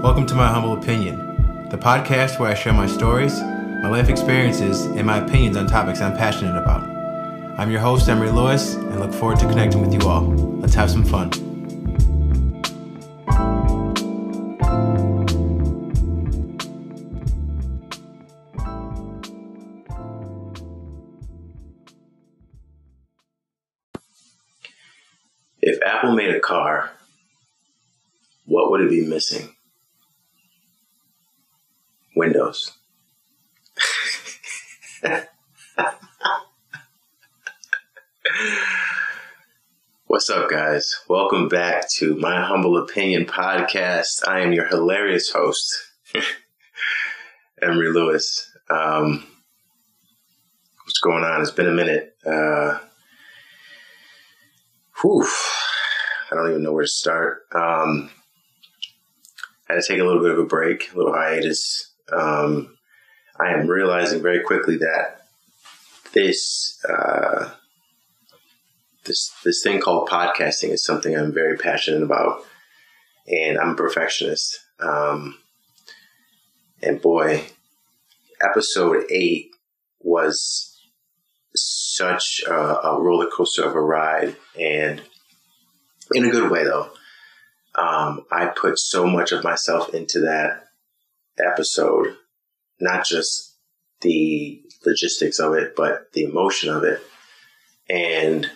Welcome 0.00 0.26
to 0.26 0.36
My 0.36 0.46
Humble 0.46 0.74
Opinion, 0.74 1.16
the 1.70 1.76
podcast 1.76 2.38
where 2.38 2.48
I 2.48 2.54
share 2.54 2.72
my 2.72 2.86
stories, 2.86 3.40
my 3.40 3.88
life 3.88 4.08
experiences, 4.08 4.84
and 4.84 5.04
my 5.04 5.18
opinions 5.18 5.56
on 5.56 5.66
topics 5.66 6.00
I'm 6.00 6.16
passionate 6.16 6.56
about. 6.56 6.84
I'm 7.58 7.68
your 7.72 7.80
host, 7.80 8.08
Emery 8.08 8.30
Lewis, 8.30 8.74
and 8.74 9.00
look 9.00 9.12
forward 9.12 9.40
to 9.40 9.48
connecting 9.48 9.80
with 9.80 9.92
you 9.92 10.08
all. 10.08 10.22
Let's 10.60 10.74
have 10.74 10.88
some 10.88 11.04
fun. 11.04 11.32
If 25.60 25.82
Apple 25.84 26.14
made 26.14 26.32
a 26.36 26.38
car, 26.38 26.92
what 28.44 28.70
would 28.70 28.82
it 28.82 28.90
be 28.90 29.04
missing? 29.04 29.56
Windows. 32.18 32.72
What's 40.08 40.28
up, 40.28 40.50
guys? 40.50 40.96
Welcome 41.08 41.48
back 41.48 41.88
to 41.98 42.16
my 42.16 42.44
humble 42.44 42.76
opinion 42.76 43.24
podcast. 43.26 44.26
I 44.26 44.40
am 44.40 44.52
your 44.52 44.66
hilarious 44.66 45.30
host, 45.30 45.72
Emery 47.62 47.92
Lewis. 47.92 48.50
Um, 48.68 49.24
what's 50.84 50.98
going 50.98 51.22
on? 51.22 51.40
It's 51.40 51.52
been 51.52 51.68
a 51.68 51.72
minute. 51.72 52.16
Uh, 52.26 52.80
whew, 55.00 55.24
I 56.32 56.34
don't 56.34 56.50
even 56.50 56.64
know 56.64 56.72
where 56.72 56.82
to 56.82 56.90
start. 56.90 57.42
Um, 57.54 58.10
I 59.70 59.74
had 59.74 59.82
to 59.82 59.86
take 59.86 60.00
a 60.00 60.04
little 60.04 60.20
bit 60.20 60.32
of 60.32 60.40
a 60.40 60.46
break, 60.46 60.92
a 60.92 60.96
little 60.96 61.12
hiatus. 61.14 61.94
Um, 62.12 62.76
I 63.38 63.52
am 63.52 63.68
realizing 63.68 64.22
very 64.22 64.40
quickly 64.40 64.78
that 64.78 65.22
this 66.12 66.78
uh, 66.88 67.50
this 69.04 69.32
this 69.44 69.62
thing 69.62 69.80
called 69.80 70.08
podcasting 70.08 70.70
is 70.70 70.84
something 70.84 71.16
I'm 71.16 71.32
very 71.32 71.56
passionate 71.56 72.02
about, 72.02 72.44
and 73.26 73.58
I'm 73.58 73.70
a 73.70 73.76
perfectionist. 73.76 74.58
Um, 74.80 75.38
and 76.82 77.00
boy, 77.00 77.44
episode 78.40 79.04
eight 79.10 79.50
was 80.00 80.80
such 81.54 82.42
a, 82.46 82.54
a 82.54 83.00
roller 83.00 83.28
coaster 83.30 83.64
of 83.64 83.74
a 83.74 83.80
ride, 83.80 84.36
and 84.58 85.02
in 86.12 86.24
a 86.24 86.30
good 86.30 86.50
way 86.50 86.64
though. 86.64 86.90
Um, 87.74 88.24
I 88.32 88.46
put 88.46 88.76
so 88.76 89.06
much 89.06 89.30
of 89.30 89.44
myself 89.44 89.94
into 89.94 90.20
that 90.20 90.67
episode, 91.40 92.16
not 92.80 93.06
just 93.06 93.56
the 94.00 94.62
logistics 94.84 95.38
of 95.38 95.54
it, 95.54 95.74
but 95.76 96.12
the 96.12 96.24
emotion 96.24 96.70
of 96.70 96.84
it. 96.84 97.00
And 97.90 98.50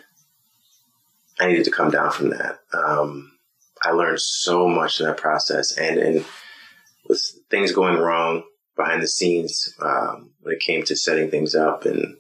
I 1.41 1.49
needed 1.49 1.65
to 1.65 1.71
come 1.71 1.91
down 1.91 2.13
from 2.13 2.31
that. 2.31 2.59
Um, 2.73 3.33
I 3.83 3.93
learned 3.93 4.21
so 4.21 4.69
much 4.69 5.01
in 5.01 5.07
that 5.07 5.17
process, 5.17 5.77
and 5.77 5.99
and 5.99 6.25
with 7.09 7.21
things 7.51 7.73
going 7.73 7.99
wrong 7.99 8.45
behind 8.77 9.03
the 9.03 9.09
scenes 9.09 9.75
um, 9.81 10.33
when 10.41 10.55
it 10.55 10.61
came 10.61 10.85
to 10.85 10.97
setting 10.97 11.31
things 11.31 11.55
up 11.55 11.85
and 11.85 12.17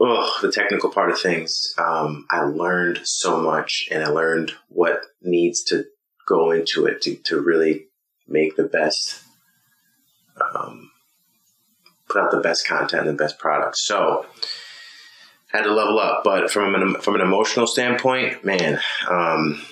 oh, 0.00 0.38
the 0.42 0.50
technical 0.52 0.90
part 0.90 1.10
of 1.10 1.20
things, 1.20 1.74
um, 1.78 2.26
I 2.30 2.42
learned 2.42 3.00
so 3.04 3.40
much, 3.40 3.88
and 3.90 4.04
I 4.04 4.08
learned 4.08 4.52
what 4.68 5.02
needs 5.22 5.64
to 5.64 5.84
go 6.28 6.52
into 6.52 6.86
it 6.86 7.02
to 7.02 7.16
to 7.24 7.40
really 7.40 7.86
make 8.32 8.56
the 8.56 8.64
best, 8.64 9.22
um, 10.40 10.90
put 12.08 12.22
out 12.22 12.30
the 12.30 12.40
best 12.40 12.66
content 12.66 13.06
and 13.06 13.18
the 13.18 13.22
best 13.22 13.38
product. 13.38 13.76
So 13.76 14.26
had 15.52 15.64
to 15.64 15.72
level 15.72 15.98
up, 15.98 16.24
but 16.24 16.50
from 16.50 16.74
an 16.74 16.94
from 17.00 17.14
an 17.14 17.20
emotional 17.20 17.66
standpoint, 17.66 18.44
man, 18.44 18.80
um, 19.08 19.62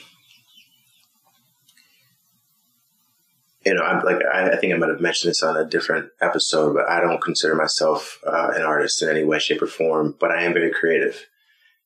you 3.64 3.74
know, 3.74 3.82
I'm 3.82 4.04
like 4.04 4.22
I, 4.24 4.52
I, 4.52 4.56
think 4.56 4.74
I 4.74 4.76
might 4.76 4.90
have 4.90 5.00
mentioned 5.00 5.30
this 5.30 5.42
on 5.42 5.56
a 5.56 5.64
different 5.64 6.10
episode, 6.20 6.74
but 6.74 6.88
I 6.88 7.00
don't 7.00 7.22
consider 7.22 7.54
myself 7.54 8.20
uh, 8.26 8.52
an 8.54 8.62
artist 8.62 9.02
in 9.02 9.08
any 9.08 9.24
way, 9.24 9.38
shape, 9.38 9.62
or 9.62 9.66
form. 9.66 10.14
But 10.20 10.30
I 10.30 10.42
am 10.42 10.52
very 10.52 10.70
creative, 10.70 11.26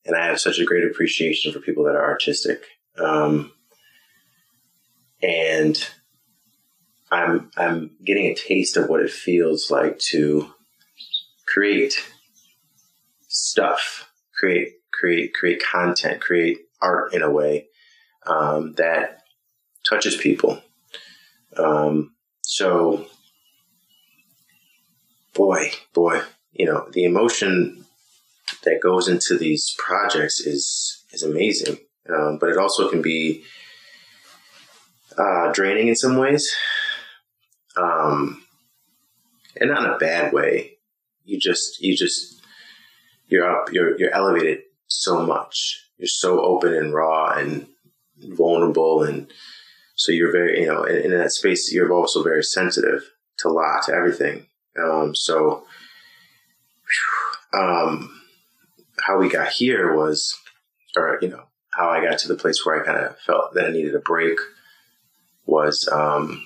and 0.05 0.15
I 0.15 0.25
have 0.25 0.41
such 0.41 0.59
a 0.59 0.65
great 0.65 0.83
appreciation 0.83 1.53
for 1.53 1.59
people 1.59 1.85
that 1.85 1.95
are 1.95 2.09
artistic. 2.09 2.63
Um, 2.97 3.51
and 5.21 5.89
I'm 7.15 7.51
I'm 7.55 7.91
getting 8.03 8.25
a 8.25 8.35
taste 8.35 8.77
of 8.77 8.89
what 8.89 9.01
it 9.01 9.11
feels 9.11 9.71
like 9.71 9.97
to 10.11 10.53
create 11.47 11.95
stuff, 13.27 14.09
create 14.37 14.73
create 14.91 15.33
create 15.33 15.63
content, 15.63 16.21
create 16.21 16.59
art 16.81 17.13
in 17.13 17.21
a 17.21 17.31
way 17.31 17.67
um, 18.27 18.73
that 18.73 19.21
touches 19.89 20.17
people. 20.17 20.61
Um, 21.57 22.15
so, 22.41 23.07
boy, 25.33 25.71
boy, 25.93 26.21
you 26.51 26.65
know 26.65 26.89
the 26.91 27.05
emotion 27.05 27.85
that 28.63 28.81
goes 28.81 29.07
into 29.07 29.37
these 29.37 29.73
projects 29.77 30.41
is 30.41 31.03
is 31.13 31.23
amazing, 31.23 31.77
um, 32.09 32.39
but 32.39 32.49
it 32.49 32.57
also 32.57 32.89
can 32.89 33.01
be 33.01 33.43
uh, 35.17 35.51
draining 35.53 35.87
in 35.87 35.95
some 35.95 36.17
ways, 36.17 36.53
um, 37.77 38.43
and 39.59 39.69
not 39.69 39.83
in 39.83 39.91
a 39.91 39.97
bad 39.97 40.33
way. 40.33 40.77
You 41.23 41.39
just 41.39 41.81
you 41.81 41.95
just 41.95 42.41
you're 43.27 43.49
up 43.49 43.71
you're 43.71 43.97
you're 43.97 44.13
elevated 44.13 44.63
so 44.87 45.25
much. 45.25 45.81
You're 45.97 46.07
so 46.07 46.41
open 46.41 46.73
and 46.73 46.93
raw 46.93 47.31
and 47.31 47.67
vulnerable, 48.17 49.03
and 49.03 49.31
so 49.95 50.11
you're 50.11 50.31
very 50.31 50.61
you 50.61 50.67
know 50.67 50.83
in, 50.83 50.97
in 50.97 51.11
that 51.11 51.31
space 51.31 51.71
you're 51.73 51.91
also 51.91 52.23
very 52.23 52.43
sensitive 52.43 53.03
to 53.39 53.47
a 53.47 53.49
lot 53.49 53.83
to 53.83 53.93
everything. 53.93 54.47
Um, 54.81 55.15
so. 55.15 55.65
Um, 57.57 58.15
how 59.05 59.17
we 59.17 59.29
got 59.29 59.49
here 59.49 59.95
was, 59.95 60.37
or 60.95 61.19
you 61.21 61.29
know, 61.29 61.43
how 61.71 61.89
I 61.89 62.03
got 62.03 62.19
to 62.19 62.27
the 62.27 62.35
place 62.35 62.65
where 62.65 62.81
I 62.81 62.85
kind 62.85 62.99
of 62.99 63.19
felt 63.19 63.53
that 63.53 63.65
I 63.65 63.71
needed 63.71 63.95
a 63.95 63.99
break 63.99 64.39
was 65.45 65.87
um, 65.91 66.45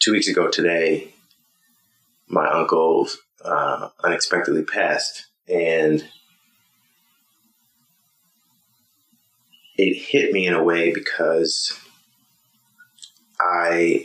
two 0.00 0.12
weeks 0.12 0.28
ago 0.28 0.48
today. 0.48 1.12
My 2.26 2.48
uncle 2.48 3.08
uh, 3.44 3.90
unexpectedly 4.02 4.64
passed, 4.64 5.26
and 5.48 6.06
it 9.76 9.94
hit 9.94 10.32
me 10.32 10.46
in 10.46 10.54
a 10.54 10.62
way 10.62 10.92
because 10.92 11.78
I 13.40 14.04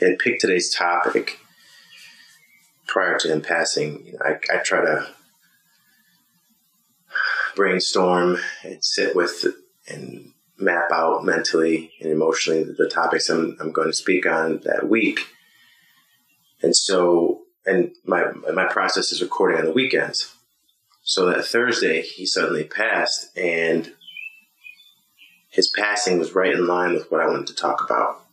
had 0.00 0.18
picked 0.18 0.40
today's 0.40 0.72
topic 0.72 1.38
prior 2.86 3.18
to 3.18 3.32
him 3.32 3.40
passing. 3.40 4.14
I, 4.20 4.34
I 4.52 4.58
try 4.58 4.82
to 4.82 5.08
brainstorm 7.56 8.38
and 8.64 8.84
sit 8.84 9.14
with 9.16 9.46
and 9.88 10.31
map 10.62 10.90
out 10.92 11.24
mentally 11.24 11.92
and 12.00 12.10
emotionally 12.10 12.64
the 12.64 12.88
topics 12.88 13.28
I'm, 13.28 13.56
I'm 13.60 13.72
going 13.72 13.88
to 13.88 13.92
speak 13.92 14.26
on 14.26 14.60
that 14.64 14.88
week. 14.88 15.20
And 16.62 16.74
so, 16.74 17.42
and 17.66 17.92
my, 18.04 18.30
my 18.54 18.66
process 18.66 19.12
is 19.12 19.22
recording 19.22 19.58
on 19.58 19.66
the 19.66 19.72
weekends. 19.72 20.34
So 21.02 21.26
that 21.26 21.44
Thursday, 21.44 22.02
he 22.02 22.24
suddenly 22.24 22.62
passed, 22.62 23.36
and 23.36 23.92
his 25.50 25.68
passing 25.68 26.20
was 26.20 26.34
right 26.34 26.52
in 26.52 26.68
line 26.68 26.94
with 26.94 27.10
what 27.10 27.20
I 27.20 27.26
wanted 27.26 27.48
to 27.48 27.56
talk 27.56 27.84
about. 27.84 28.24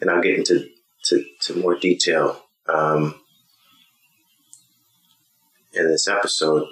And 0.00 0.08
I'll 0.08 0.22
get 0.22 0.38
into 0.38 0.68
to, 1.06 1.24
to 1.42 1.54
more 1.56 1.74
detail 1.74 2.40
um, 2.68 3.16
in 5.72 5.88
this 5.88 6.06
episode 6.06 6.68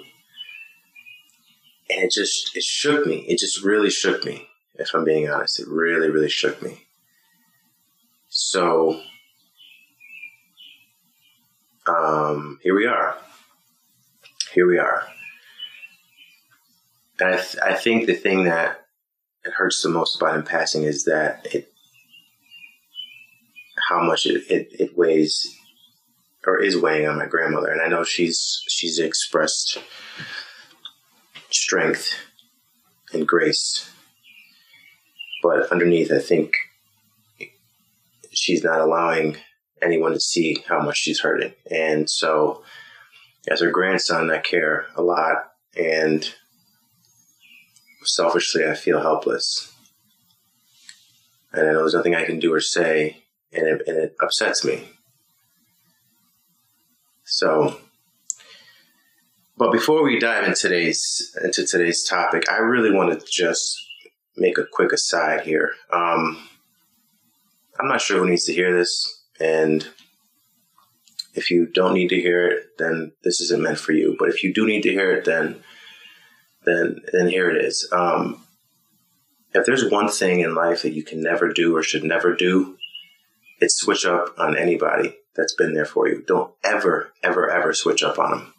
and 1.89 2.03
it 2.03 2.11
just 2.11 2.55
it 2.55 2.63
shook 2.63 3.05
me. 3.05 3.25
It 3.27 3.39
just 3.39 3.63
really 3.63 3.89
shook 3.89 4.25
me. 4.25 4.47
If 4.75 4.93
I'm 4.93 5.05
being 5.05 5.29
honest, 5.29 5.59
it 5.59 5.67
really, 5.67 6.09
really 6.09 6.29
shook 6.29 6.61
me. 6.61 6.85
So, 8.27 9.01
um, 11.87 12.59
here 12.61 12.75
we 12.75 12.85
are. 12.85 13.17
Here 14.53 14.67
we 14.67 14.77
are. 14.77 15.07
And 17.19 17.29
I, 17.29 17.35
th- 17.35 17.63
I 17.63 17.73
think 17.75 18.07
the 18.07 18.13
thing 18.13 18.43
that 18.43 18.85
it 19.45 19.53
hurts 19.53 19.81
the 19.81 19.89
most 19.89 20.17
about 20.17 20.35
him 20.35 20.43
passing 20.43 20.83
is 20.83 21.05
that 21.05 21.47
it, 21.53 21.71
how 23.87 24.03
much 24.03 24.25
it, 24.25 24.43
it, 24.49 24.67
it 24.77 24.97
weighs 24.97 25.55
or 26.45 26.61
is 26.61 26.77
weighing 26.77 27.07
on 27.07 27.17
my 27.17 27.25
grandmother. 27.25 27.71
And 27.71 27.81
I 27.81 27.87
know 27.87 28.03
she's, 28.03 28.61
she's 28.67 28.99
expressed 28.99 29.77
strength 31.55 32.13
and 33.13 33.27
grace 33.27 33.89
but 35.45 35.71
underneath, 35.71 36.11
I 36.11 36.17
think 36.17 36.55
she's 38.31 38.63
not 38.63 38.81
allowing 38.81 39.37
anyone 39.79 40.13
to 40.13 40.19
see 40.19 40.63
how 40.67 40.81
much 40.81 40.97
she's 40.97 41.19
hurting. 41.19 41.53
And 41.69 42.09
so, 42.09 42.63
as 43.47 43.61
her 43.61 43.69
grandson, 43.69 44.31
I 44.31 44.39
care 44.39 44.87
a 44.95 45.03
lot. 45.03 45.51
And 45.77 46.27
selfishly, 48.03 48.65
I 48.65 48.73
feel 48.73 49.01
helpless. 49.01 49.71
And 51.53 51.69
I 51.69 51.73
know 51.73 51.81
there's 51.81 51.93
nothing 51.93 52.15
I 52.15 52.25
can 52.25 52.39
do 52.39 52.51
or 52.51 52.59
say, 52.59 53.23
and 53.53 53.67
it, 53.67 53.83
and 53.85 53.97
it 53.97 54.15
upsets 54.19 54.65
me. 54.65 54.89
So, 57.23 57.77
but 59.57 59.71
before 59.71 60.03
we 60.03 60.19
dive 60.19 60.45
into 60.45 60.59
today's 60.59 61.35
into 61.43 61.65
today's 61.65 62.03
topic, 62.03 62.49
I 62.49 62.57
really 62.57 62.91
want 62.91 63.17
to 63.17 63.25
just 63.25 63.77
make 64.35 64.57
a 64.57 64.65
quick 64.71 64.91
aside 64.91 65.41
here. 65.41 65.73
Um, 65.91 66.47
I'm 67.79 67.87
not 67.87 68.01
sure 68.01 68.19
who 68.19 68.29
needs 68.29 68.45
to 68.45 68.53
hear 68.53 68.75
this, 68.75 69.23
and 69.39 69.87
if 71.33 71.51
you 71.51 71.67
don't 71.67 71.93
need 71.93 72.09
to 72.09 72.19
hear 72.19 72.47
it, 72.47 72.77
then 72.77 73.13
this 73.23 73.41
isn't 73.41 73.61
meant 73.61 73.79
for 73.79 73.91
you. 73.91 74.15
But 74.17 74.29
if 74.29 74.43
you 74.43 74.53
do 74.53 74.65
need 74.65 74.83
to 74.83 74.91
hear 74.91 75.11
it, 75.11 75.25
then 75.25 75.63
then 76.65 77.01
then 77.13 77.29
here 77.29 77.49
it 77.49 77.63
is. 77.63 77.87
Um, 77.91 78.41
if 79.53 79.65
there's 79.65 79.89
one 79.89 80.09
thing 80.09 80.41
in 80.41 80.53
life 80.53 80.81
that 80.81 80.93
you 80.93 81.03
can 81.03 81.21
never 81.21 81.51
do 81.51 81.75
or 81.75 81.81
should 81.81 82.03
never 82.03 82.35
do, 82.35 82.77
it's 83.61 83.77
switch 83.77 84.05
up 84.05 84.35
on 84.37 84.57
anybody 84.57 85.15
that's 85.35 85.55
been 85.55 85.73
there 85.73 85.85
for 85.85 86.09
you. 86.09 86.23
Don't 86.27 86.53
ever, 86.63 87.13
ever, 87.23 87.49
ever 87.49 87.73
switch 87.73 88.03
up 88.03 88.19
on 88.19 88.31
them. 88.31 88.53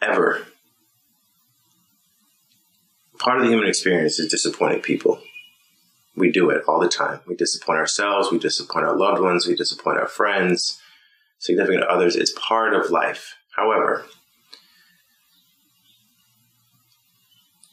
Ever. 0.00 0.46
Part 3.18 3.38
of 3.38 3.44
the 3.44 3.50
human 3.50 3.68
experience 3.68 4.18
is 4.18 4.30
disappointing 4.30 4.80
people. 4.80 5.20
We 6.14 6.30
do 6.30 6.50
it 6.50 6.62
all 6.66 6.80
the 6.80 6.88
time. 6.88 7.20
We 7.26 7.34
disappoint 7.34 7.78
ourselves, 7.78 8.30
we 8.30 8.38
disappoint 8.38 8.86
our 8.86 8.96
loved 8.96 9.20
ones, 9.20 9.46
we 9.46 9.54
disappoint 9.54 9.98
our 9.98 10.08
friends, 10.08 10.80
significant 11.38 11.84
others. 11.84 12.16
It's 12.16 12.32
part 12.36 12.74
of 12.74 12.90
life. 12.90 13.36
However, 13.56 14.04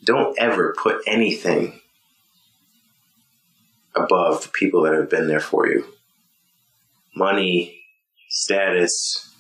don't 0.04 0.38
ever 0.40 0.76
put 0.78 1.02
anything 1.08 1.80
above 3.96 4.44
the 4.44 4.50
people 4.50 4.84
that 4.84 4.94
have 4.94 5.10
been 5.10 5.28
there 5.28 5.40
for 5.40 5.68
you. 5.68 5.86
Money, 7.16 7.82
status, 8.30 9.32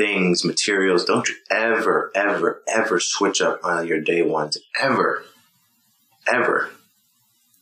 things, 0.00 0.46
materials. 0.46 1.04
Don't 1.04 1.28
you 1.28 1.34
ever, 1.50 2.10
ever, 2.14 2.62
ever 2.66 2.98
switch 2.98 3.42
up 3.42 3.60
on 3.62 3.86
your 3.86 4.00
day 4.00 4.22
ones. 4.22 4.56
Ever. 4.80 5.24
Ever. 6.26 6.70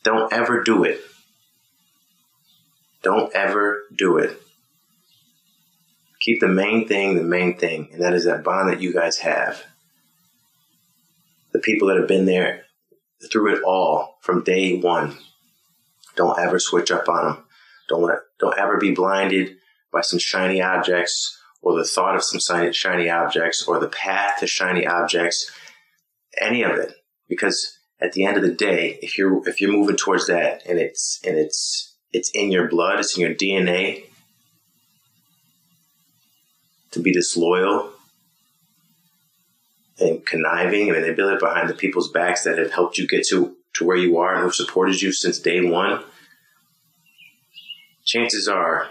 Don't 0.05 0.33
ever 0.33 0.63
do 0.63 0.85
it. 0.85 1.01
Don't 3.03 3.35
ever 3.35 3.83
do 3.97 4.19
it. 4.19 4.41
Keep 6.21 6.39
the 6.39 6.49
main 6.49 6.87
thing 6.87 7.17
the 7.17 7.25
main 7.25 7.59
thing, 7.59 7.89
and 7.93 8.03
that 8.03 8.13
is 8.13 8.25
that 8.25 8.45
bond 8.45 8.69
that 8.69 8.81
you 8.81 8.93
guys 8.93 9.19
have. 9.19 9.65
The 11.53 11.59
people 11.59 11.89
that 11.89 11.97
have 11.97 12.09
been 12.09 12.27
there 12.27 12.67
through 13.33 13.57
it 13.57 13.63
all 13.65 14.19
from 14.21 14.45
day 14.45 14.79
one. 14.79 15.17
Don't 16.15 16.39
ever 16.39 16.61
switch 16.61 16.93
up 16.93 17.09
on 17.09 17.25
them. 17.25 17.45
Don't 17.89 18.03
let, 18.03 18.19
don't 18.39 18.59
ever 18.59 18.77
be 18.77 18.93
blinded 18.93 19.57
by 19.93 20.03
some 20.03 20.21
shiny 20.21 20.63
objects 20.63 21.38
or 21.61 21.77
the 21.77 21.85
thought 21.85 22.17
of 22.17 22.25
some 22.25 22.41
shiny 22.73 23.11
objects 23.11 23.67
or 23.67 23.79
the 23.79 23.89
path 23.89 24.39
to 24.41 24.47
shiny 24.47 24.87
objects, 24.87 25.51
any 26.41 26.63
of 26.63 26.77
it. 26.77 26.95
Because 27.29 27.79
at 28.01 28.13
the 28.13 28.25
end 28.25 28.37
of 28.37 28.43
the 28.43 28.53
day, 28.55 28.99
if 29.03 29.19
you're 29.19 29.47
if 29.49 29.61
you're 29.61 29.73
moving 29.73 29.97
towards 29.97 30.27
that 30.29 30.63
and 30.67 30.79
it's 30.79 31.21
and 31.27 31.37
it's 31.37 31.97
it's 32.13 32.31
in 32.31 32.51
your 32.51 32.69
blood, 32.69 33.01
it's 33.01 33.17
in 33.17 33.23
your 33.23 33.35
DNA 33.35 34.05
to 36.93 37.01
be 37.01 37.13
disloyal 37.13 37.93
and 40.01 40.25
conniving 40.25 40.89
and 40.89 40.99
manipulative 40.99 41.41
behind 41.41 41.69
the 41.69 41.75
people's 41.75 42.11
backs 42.11 42.45
that 42.45 42.59
have 42.59 42.71
helped 42.71 42.99
you 42.99 43.07
get 43.07 43.27
to, 43.27 43.57
to 43.75 43.85
where 43.85 43.97
you 43.97 44.19
are 44.19 44.35
and 44.35 44.43
who've 44.43 44.55
supported 44.55 45.01
you 45.03 45.13
since 45.13 45.39
day 45.39 45.61
one, 45.61 46.03
chances 48.05 48.49
are 48.49 48.89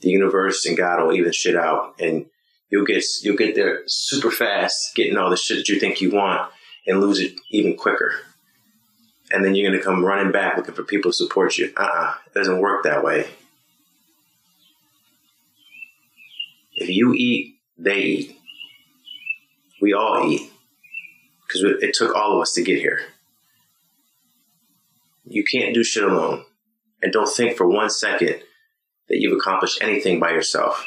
the 0.00 0.10
universe 0.10 0.64
and 0.66 0.76
God 0.76 1.02
will 1.02 1.12
even 1.12 1.32
shit 1.32 1.56
out 1.56 1.94
and 2.00 2.26
you'll 2.70 2.84
get 2.84 3.04
you'll 3.22 3.36
get 3.36 3.54
there 3.54 3.82
super 3.86 4.30
fast 4.30 4.94
getting 4.94 5.16
all 5.16 5.30
the 5.30 5.36
shit 5.36 5.58
that 5.58 5.68
you 5.68 5.80
think 5.80 6.00
you 6.00 6.10
want 6.10 6.50
and 6.86 7.00
lose 7.00 7.20
it 7.20 7.34
even 7.50 7.76
quicker. 7.76 8.14
And 9.30 9.44
then 9.44 9.54
you're 9.54 9.70
to 9.72 9.82
come 9.82 10.04
running 10.04 10.32
back 10.32 10.56
looking 10.56 10.74
for 10.74 10.84
people 10.84 11.10
to 11.10 11.16
support 11.16 11.58
you. 11.58 11.72
Uh 11.76 11.82
uh-uh, 11.82 12.04
uh 12.04 12.14
it 12.26 12.34
doesn't 12.34 12.60
work 12.60 12.84
that 12.84 13.04
way. 13.04 13.28
If 16.74 16.88
you 16.88 17.12
eat, 17.12 17.56
they 17.76 17.98
eat. 17.98 18.36
We 19.82 19.92
all 19.92 20.28
eat 20.30 20.50
because 21.46 21.62
it 21.82 21.94
took 21.94 22.14
all 22.14 22.36
of 22.36 22.42
us 22.42 22.52
to 22.54 22.62
get 22.62 22.78
here. 22.78 23.00
You 25.24 25.44
can't 25.44 25.74
do 25.74 25.84
shit 25.84 26.04
alone. 26.04 26.44
And 27.02 27.12
don't 27.12 27.28
think 27.28 27.56
for 27.56 27.68
one 27.68 27.90
second 27.90 28.42
that 29.08 29.18
you've 29.20 29.36
accomplished 29.36 29.82
anything 29.82 30.20
by 30.20 30.30
yourself. 30.30 30.86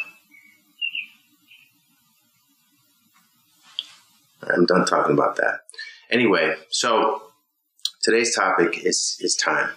I'm 4.43 4.65
done 4.65 4.85
talking 4.85 5.13
about 5.13 5.37
that. 5.37 5.59
Anyway, 6.09 6.55
so 6.69 7.21
today's 8.01 8.35
topic 8.35 8.85
is 8.85 9.17
is 9.19 9.35
time. 9.35 9.69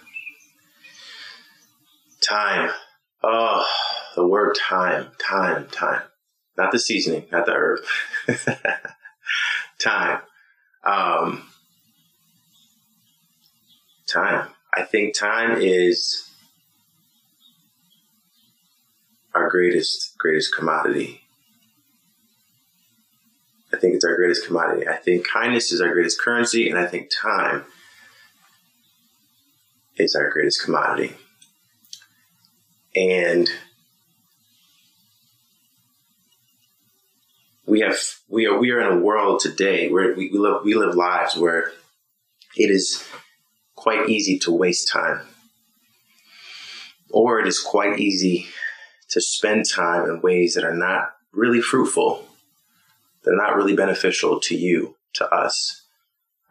Time. 2.20 2.70
Oh, 3.22 3.66
the 4.16 4.26
word 4.26 4.56
time, 4.60 5.08
time, 5.18 5.68
time. 5.68 6.02
Not 6.56 6.72
the 6.72 6.78
seasoning, 6.78 7.26
not 7.32 7.46
the 7.46 7.52
herb. 7.52 7.80
time. 9.78 10.20
Um, 10.82 11.48
time. 14.06 14.48
I 14.74 14.82
think 14.82 15.14
time 15.14 15.60
is 15.60 16.28
our 19.34 19.48
greatest 19.50 20.16
greatest 20.18 20.54
commodity. 20.54 21.20
I 23.72 23.76
think 23.76 23.94
it's 23.94 24.04
our 24.04 24.14
greatest 24.14 24.46
commodity. 24.46 24.86
I 24.86 24.96
think 24.96 25.26
kindness 25.26 25.72
is 25.72 25.80
our 25.80 25.92
greatest 25.92 26.20
currency, 26.20 26.70
and 26.70 26.78
I 26.78 26.86
think 26.86 27.10
time 27.10 27.64
is 29.96 30.14
our 30.14 30.30
greatest 30.30 30.62
commodity. 30.62 31.14
And 32.94 33.50
we 37.66 37.80
have 37.80 37.98
we 38.28 38.46
are 38.46 38.56
we 38.58 38.70
are 38.70 38.80
in 38.80 38.98
a 38.98 39.00
world 39.00 39.40
today 39.40 39.90
where 39.90 40.14
we, 40.14 40.30
we 40.30 40.38
live 40.38 40.62
we 40.64 40.74
live 40.74 40.94
lives 40.94 41.36
where 41.36 41.72
it 42.56 42.70
is 42.70 43.04
quite 43.74 44.08
easy 44.08 44.38
to 44.40 44.52
waste 44.52 44.88
time, 44.92 45.22
or 47.10 47.40
it 47.40 47.48
is 47.48 47.58
quite 47.60 47.98
easy 47.98 48.46
to 49.14 49.20
spend 49.20 49.64
time 49.68 50.04
in 50.04 50.20
ways 50.20 50.54
that 50.54 50.64
are 50.64 50.76
not 50.76 51.14
really 51.32 51.60
fruitful 51.60 52.28
they're 53.24 53.36
not 53.36 53.56
really 53.56 53.74
beneficial 53.74 54.38
to 54.40 54.54
you, 54.54 54.96
to 55.14 55.26
us. 55.28 55.82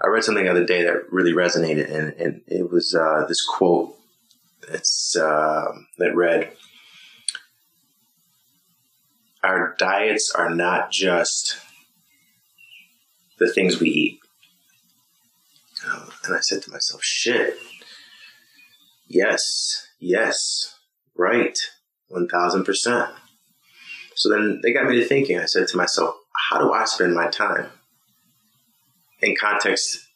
I 0.02 0.08
read 0.08 0.24
something 0.24 0.44
the 0.44 0.52
other 0.52 0.66
day 0.66 0.84
that 0.84 1.12
really 1.12 1.34
resonated, 1.34 1.90
and, 1.94 2.14
and 2.14 2.42
it 2.48 2.72
was 2.72 2.96
uh, 2.96 3.26
this 3.28 3.46
quote 3.46 3.96
that's, 4.68 5.16
uh, 5.16 5.72
that 6.00 6.16
read, 6.16 6.52
Our 9.44 9.76
diets 9.78 10.34
are 10.36 10.50
not 10.50 10.92
just 10.92 11.58
the 13.40 13.52
things 13.52 13.80
we 13.80 13.90
eat. 13.90 14.20
And 16.26 16.36
I 16.36 16.40
said 16.40 16.64
to 16.64 16.72
myself, 16.72 17.04
shit. 17.04 17.58
Yes, 19.08 19.88
yes, 20.00 20.80
right, 21.16 21.58
1000%. 22.14 23.14
So 24.16 24.30
then 24.30 24.62
they 24.64 24.74
got 24.74 24.88
me 24.88 24.96
to 24.98 25.06
thinking. 25.06 25.40
I 25.40 25.46
said 25.46 25.68
to 25.70 25.78
myself, 25.78 26.16
how 26.50 26.60
do 26.60 26.72
I 26.72 26.86
spend 26.86 27.14
my 27.14 27.28
time 27.28 27.70
in 29.22 29.36
context 29.36 30.08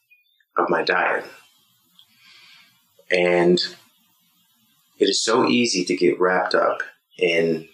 of 0.57 0.69
my 0.69 0.83
diet? 0.83 1.25
And 3.09 3.59
it 4.99 5.05
is 5.05 5.23
so 5.23 5.47
easy 5.47 5.85
to 5.85 5.95
get 5.95 6.19
wrapped 6.19 6.55
up 6.55 6.81
in 7.17 7.67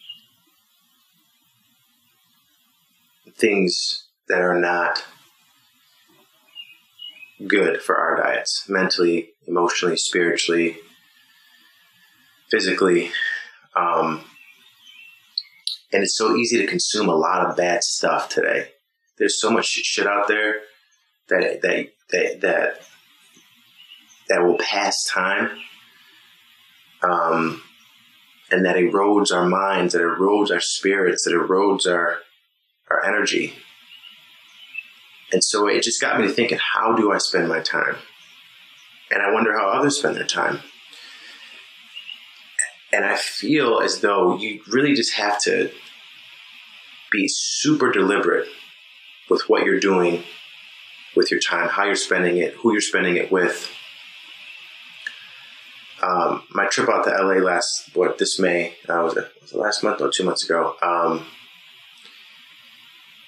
things 3.36 4.08
that 4.28 4.42
are 4.42 4.60
not 4.60 5.04
good 7.48 7.82
for 7.82 7.98
our 7.98 8.16
diets 8.16 8.66
mentally, 8.70 9.32
emotionally, 9.48 9.98
spiritually, 9.98 10.78
physically. 12.50 13.12
Um, 13.76 14.24
and 15.92 16.04
it's 16.04 16.18
so 16.18 16.36
easy 16.36 16.58
to 16.58 16.68
consume 16.68 17.10
a 17.10 17.16
lot 17.16 17.46
of 17.46 17.56
bad 17.56 17.84
stuff 17.84 18.30
today. 18.30 18.70
There's 19.18 19.40
so 19.40 19.52
much 19.52 19.66
shit 19.66 20.08
out 20.08 20.28
there 20.28 20.62
that 21.30 21.62
that 21.62 21.88
that, 22.10 22.42
that 22.42 22.82
that 24.30 24.44
will 24.44 24.58
pass 24.58 25.06
time, 25.06 25.52
um, 27.02 27.62
and 28.50 28.66
that 28.66 28.76
erodes 28.76 29.32
our 29.32 29.46
minds, 29.46 29.94
that 29.94 30.02
erodes 30.02 30.52
our 30.52 30.60
spirits, 30.60 31.26
that 31.26 31.32
erodes 31.32 31.88
our 31.92 32.20
our 32.90 33.06
energy. 33.06 33.54
And 35.32 35.44
so 35.44 35.68
it 35.68 35.82
just 35.82 36.00
got 36.00 36.20
me 36.20 36.28
to 36.28 36.34
thinking, 36.34 36.60
how 36.60 36.96
do 36.96 37.12
I 37.12 37.18
spend 37.18 37.48
my 37.48 37.60
time? 37.60 37.96
And 39.10 39.22
I 39.22 39.32
wonder 39.32 39.58
how 39.58 39.70
others 39.70 39.98
spend 39.98 40.16
their 40.16 40.26
time. 40.26 40.60
And 42.94 43.04
I 43.04 43.16
feel 43.16 43.80
as 43.80 44.02
though 44.02 44.38
you 44.38 44.62
really 44.68 44.94
just 44.94 45.16
have 45.16 45.42
to 45.42 45.72
be 47.12 47.28
super 47.28 47.92
deliberate 47.92 48.48
with 49.30 49.50
what 49.50 49.66
you're 49.66 49.80
doing 49.80 50.24
with 51.16 51.32
your 51.32 51.40
time, 51.40 51.70
how 51.70 51.86
you're 51.86 51.96
spending 51.96 52.38
it, 52.38 52.54
who 52.54 52.72
you're 52.72 52.82
spending 52.82 53.18
it 53.18 53.32
with. 53.32 53.70
Um, 56.04 56.44
my 56.52 56.68
trip 56.68 56.88
out 56.88 57.06
to 57.06 57.12
LA 57.12 57.42
last, 57.44 57.96
what, 57.96 58.20
this 58.20 58.40
May, 58.40 58.76
uh, 58.88 59.02
was, 59.04 59.18
it, 59.18 59.32
was 59.42 59.54
it 59.54 59.58
last 59.58 59.84
month 59.84 60.00
or 60.00 60.10
two 60.10 60.24
months 60.24 60.44
ago? 60.46 60.76
Um, 60.82 61.26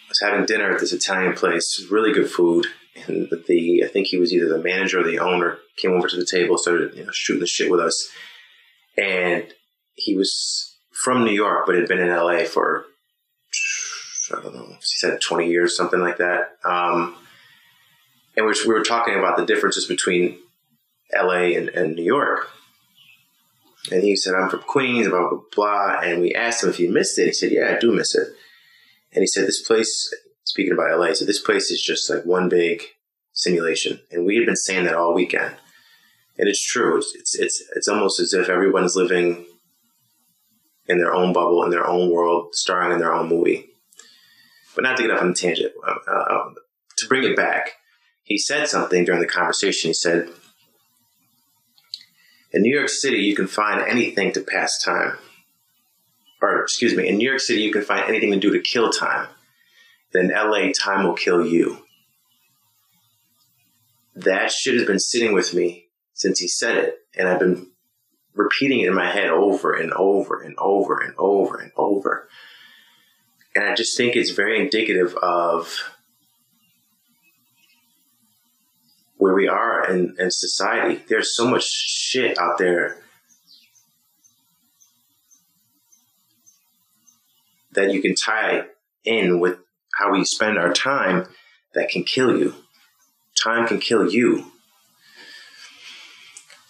I 0.06 0.10
was 0.10 0.20
having 0.22 0.46
dinner 0.46 0.74
at 0.74 0.80
this 0.80 0.94
Italian 0.94 1.34
place, 1.34 1.88
really 1.90 2.14
good 2.14 2.30
food. 2.30 2.68
And 3.08 3.30
the, 3.48 3.84
I 3.84 3.88
think 3.88 4.08
he 4.08 4.18
was 4.18 4.32
either 4.32 4.48
the 4.48 4.64
manager 4.64 5.00
or 5.00 5.04
the 5.04 5.20
owner, 5.20 5.58
came 5.76 5.92
over 5.92 6.08
to 6.08 6.18
the 6.18 6.26
table, 6.26 6.58
started 6.58 6.96
you 6.96 7.04
know, 7.04 7.12
shooting 7.12 7.40
the 7.40 7.48
shit 7.48 7.72
with 7.72 7.80
us. 7.80 8.12
And 8.98 9.46
he 9.94 10.16
was 10.16 10.78
from 10.92 11.26
New 11.26 11.32
York, 11.32 11.66
but 11.66 11.76
had 11.76 11.88
been 11.88 12.00
in 12.00 12.10
LA 12.10 12.46
for, 12.46 12.86
I 14.32 14.42
don't 14.42 14.56
know, 14.56 14.68
he 14.68 14.78
said 14.82 15.20
20 15.22 15.50
years, 15.50 15.76
something 15.76 16.00
like 16.00 16.18
that. 16.18 16.58
Um, 16.64 17.16
and 18.36 18.46
we 18.46 18.52
were, 18.52 18.56
we 18.68 18.74
were 18.74 18.84
talking 18.84 19.16
about 19.16 19.38
the 19.38 19.46
differences 19.46 19.86
between 19.86 20.38
LA 21.14 21.56
and, 21.58 21.70
and 21.70 21.96
New 21.96 22.04
York. 22.04 22.50
And 23.92 24.04
he 24.04 24.16
said, 24.16 24.34
I'm 24.34 24.50
from 24.50 24.62
Queens, 24.62 25.08
blah, 25.08 25.30
blah, 25.30 25.40
blah. 25.56 26.00
And 26.02 26.22
we 26.22 26.34
asked 26.34 26.64
him 26.64 26.70
if 26.70 26.78
he 26.78 26.88
missed 26.88 27.20
it. 27.20 27.28
He 27.28 27.34
said, 27.34 27.52
Yeah, 27.52 27.76
I 27.76 27.80
do 27.80 27.92
miss 27.92 28.16
it. 28.16 28.28
And 29.14 29.22
he 29.22 29.28
said, 29.28 29.46
This 29.46 29.62
place, 29.62 30.14
speaking 30.44 30.74
about 30.74 30.98
LA, 31.00 31.14
so 31.14 31.26
this 31.26 31.40
place 31.40 31.70
is 31.70 31.82
just 31.82 32.10
like 32.10 32.26
one 32.26 32.50
big 32.50 32.82
simulation. 33.32 34.00
And 34.12 34.26
we 34.26 34.38
had 34.38 34.46
been 34.46 34.56
saying 34.56 34.86
that 34.86 34.96
all 34.96 35.14
weekend. 35.14 35.56
And 36.38 36.50
it's 36.50 36.64
true. 36.64 36.98
It's, 36.98 37.16
it's, 37.16 37.36
it's, 37.36 37.64
it's 37.76 37.88
almost 37.88 38.20
as 38.20 38.34
if 38.34 38.50
everyone's 38.50 38.96
living 38.96 39.46
in 40.88 40.98
their 40.98 41.14
own 41.14 41.34
bubble, 41.34 41.64
in 41.64 41.70
their 41.70 41.88
own 41.88 42.12
world, 42.12 42.54
starring 42.54 42.92
in 42.92 43.00
their 43.00 43.14
own 43.14 43.30
movie. 43.30 43.68
But 44.76 44.84
not 44.84 44.98
to 44.98 45.04
get 45.04 45.12
off 45.12 45.22
on 45.22 45.30
a 45.30 45.34
tangent, 45.34 45.72
uh, 45.88 46.12
uh, 46.12 46.54
to 46.98 47.08
bring 47.08 47.24
it 47.24 47.36
back, 47.36 47.72
he 48.24 48.38
said 48.38 48.68
something 48.68 49.06
during 49.06 49.22
the 49.22 49.28
conversation. 49.28 49.90
He 49.90 49.94
said, 49.94 50.30
In 52.52 52.62
New 52.62 52.76
York 52.76 52.90
City, 52.90 53.18
you 53.18 53.36
can 53.36 53.48
find 53.48 53.82
anything 53.82 54.34
to 54.34 54.42
pass 54.42 54.84
time. 54.84 55.18
Or, 56.42 56.62
excuse 56.62 56.96
me, 56.96 57.08
in 57.08 57.18
New 57.18 57.28
York 57.28 57.40
City, 57.40 57.62
you 57.62 57.72
can 57.72 57.84
find 57.84 58.08
anything 58.08 58.32
to 58.32 58.40
do 58.40 58.52
to 58.52 58.60
kill 58.60 58.90
time. 58.90 59.28
Then 60.12 60.30
LA, 60.30 60.72
time 60.72 61.06
will 61.06 61.16
kill 61.16 61.46
you. 61.46 61.86
That 64.16 64.52
shit 64.52 64.76
has 64.76 64.86
been 64.86 65.00
sitting 65.00 65.34
with 65.34 65.54
me 65.54 65.85
since 66.16 66.40
he 66.40 66.48
said 66.48 66.78
it. 66.78 66.98
And 67.16 67.28
I've 67.28 67.40
been 67.40 67.68
repeating 68.34 68.80
it 68.80 68.88
in 68.88 68.96
my 68.96 69.12
head 69.12 69.30
over 69.30 69.74
and 69.74 69.94
over 69.94 70.42
and 70.42 70.56
over 70.58 70.98
and 70.98 71.14
over 71.18 71.58
and 71.58 71.72
over. 71.78 72.28
And 73.54 73.66
I 73.66 73.76
just 73.76 73.96
think 73.96 74.16
it's 74.16 74.32
very 74.32 74.60
indicative 74.60 75.16
of 75.16 75.94
where 79.18 79.34
we 79.34 79.48
are 79.48 79.90
in, 79.90 80.16
in 80.20 80.32
society. 80.32 81.04
There's 81.08 81.36
so 81.36 81.48
much 81.48 81.64
shit 81.64 82.38
out 82.38 82.58
there 82.58 83.02
that 87.74 87.94
you 87.94 88.02
can 88.02 88.16
tie 88.16 88.66
in 89.04 89.40
with 89.40 89.58
how 89.96 90.12
we 90.12 90.26
spend 90.26 90.58
our 90.58 90.74
time 90.74 91.28
that 91.74 91.90
can 91.90 92.04
kill 92.04 92.38
you. 92.38 92.56
Time 93.42 93.68
can 93.68 93.80
kill 93.80 94.10
you. 94.10 94.52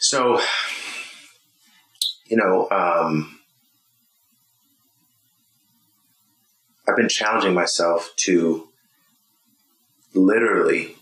So, 0.08 0.40
you 2.28 2.38
know, 2.38 2.70
um, 2.70 3.40
I've 6.88 6.96
been 6.96 7.10
challenging 7.10 7.56
myself 7.56 8.14
to 8.18 8.68
literally 10.14 10.96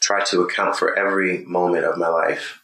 try 0.00 0.24
to 0.24 0.42
account 0.42 0.74
for 0.74 0.98
every 0.98 1.44
moment 1.44 1.84
of 1.84 1.98
my 1.98 2.08
life 2.08 2.60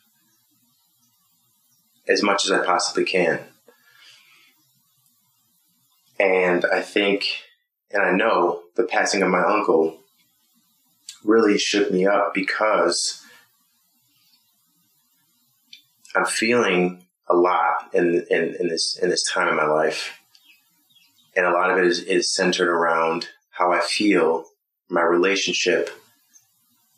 as 2.09 2.25
much 2.25 2.45
as 2.45 2.50
I 2.50 2.67
possibly 2.67 3.05
can. 3.05 3.38
And 6.19 6.67
I 6.73 6.81
think, 6.81 7.25
and 7.93 8.03
I 8.03 8.11
know 8.11 8.62
the 8.75 8.83
passing 8.83 9.23
of 9.23 9.29
my 9.29 9.45
uncle 9.45 10.00
really 11.23 11.57
shook 11.57 11.93
me 11.93 12.05
up 12.05 12.35
because 12.35 13.23
I'm 16.16 16.25
feeling 16.25 17.04
a 17.28 17.35
lot 17.35 17.90
in, 17.92 18.25
in, 18.30 18.56
in 18.58 18.68
this 18.68 18.99
in 19.00 19.11
this 19.11 19.30
time 19.30 19.49
in 19.49 19.56
my 19.56 19.66
life. 19.66 20.18
And 21.37 21.44
a 21.44 21.50
lot 21.50 21.70
of 21.70 21.76
it 21.76 21.85
is, 21.85 22.00
is 22.00 22.32
centered 22.32 22.68
around 22.68 23.28
how 23.50 23.73
I 23.73 23.80
feel 23.80 24.46
my 24.88 25.02
relationship 25.02 25.90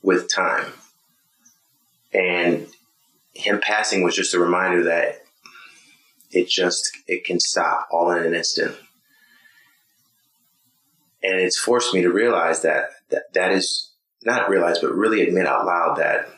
with 0.02 0.32
time. 0.32 0.66
And 2.12 2.68
him 3.34 3.60
passing 3.60 4.04
was 4.04 4.14
just 4.14 4.34
a 4.34 4.38
reminder 4.38 4.84
that 4.84 5.22
it 6.30 6.48
just 6.48 6.96
it 7.08 7.25
can 7.25 7.40
stop 7.40 7.88
all 7.90 8.12
in 8.12 8.25
an 8.25 8.34
instant. 8.34 8.76
And 11.22 11.40
it's 11.40 11.58
forced 11.58 11.92
me 11.92 12.02
to 12.02 12.12
realize 12.12 12.62
that 12.62 12.90
that, 13.10 13.32
that 13.34 13.50
is 13.50 13.90
not 14.22 14.48
realize, 14.48 14.78
but 14.78 14.94
really 14.94 15.22
admit 15.22 15.46
out 15.46 15.66
loud 15.66 15.96
that 15.98 16.28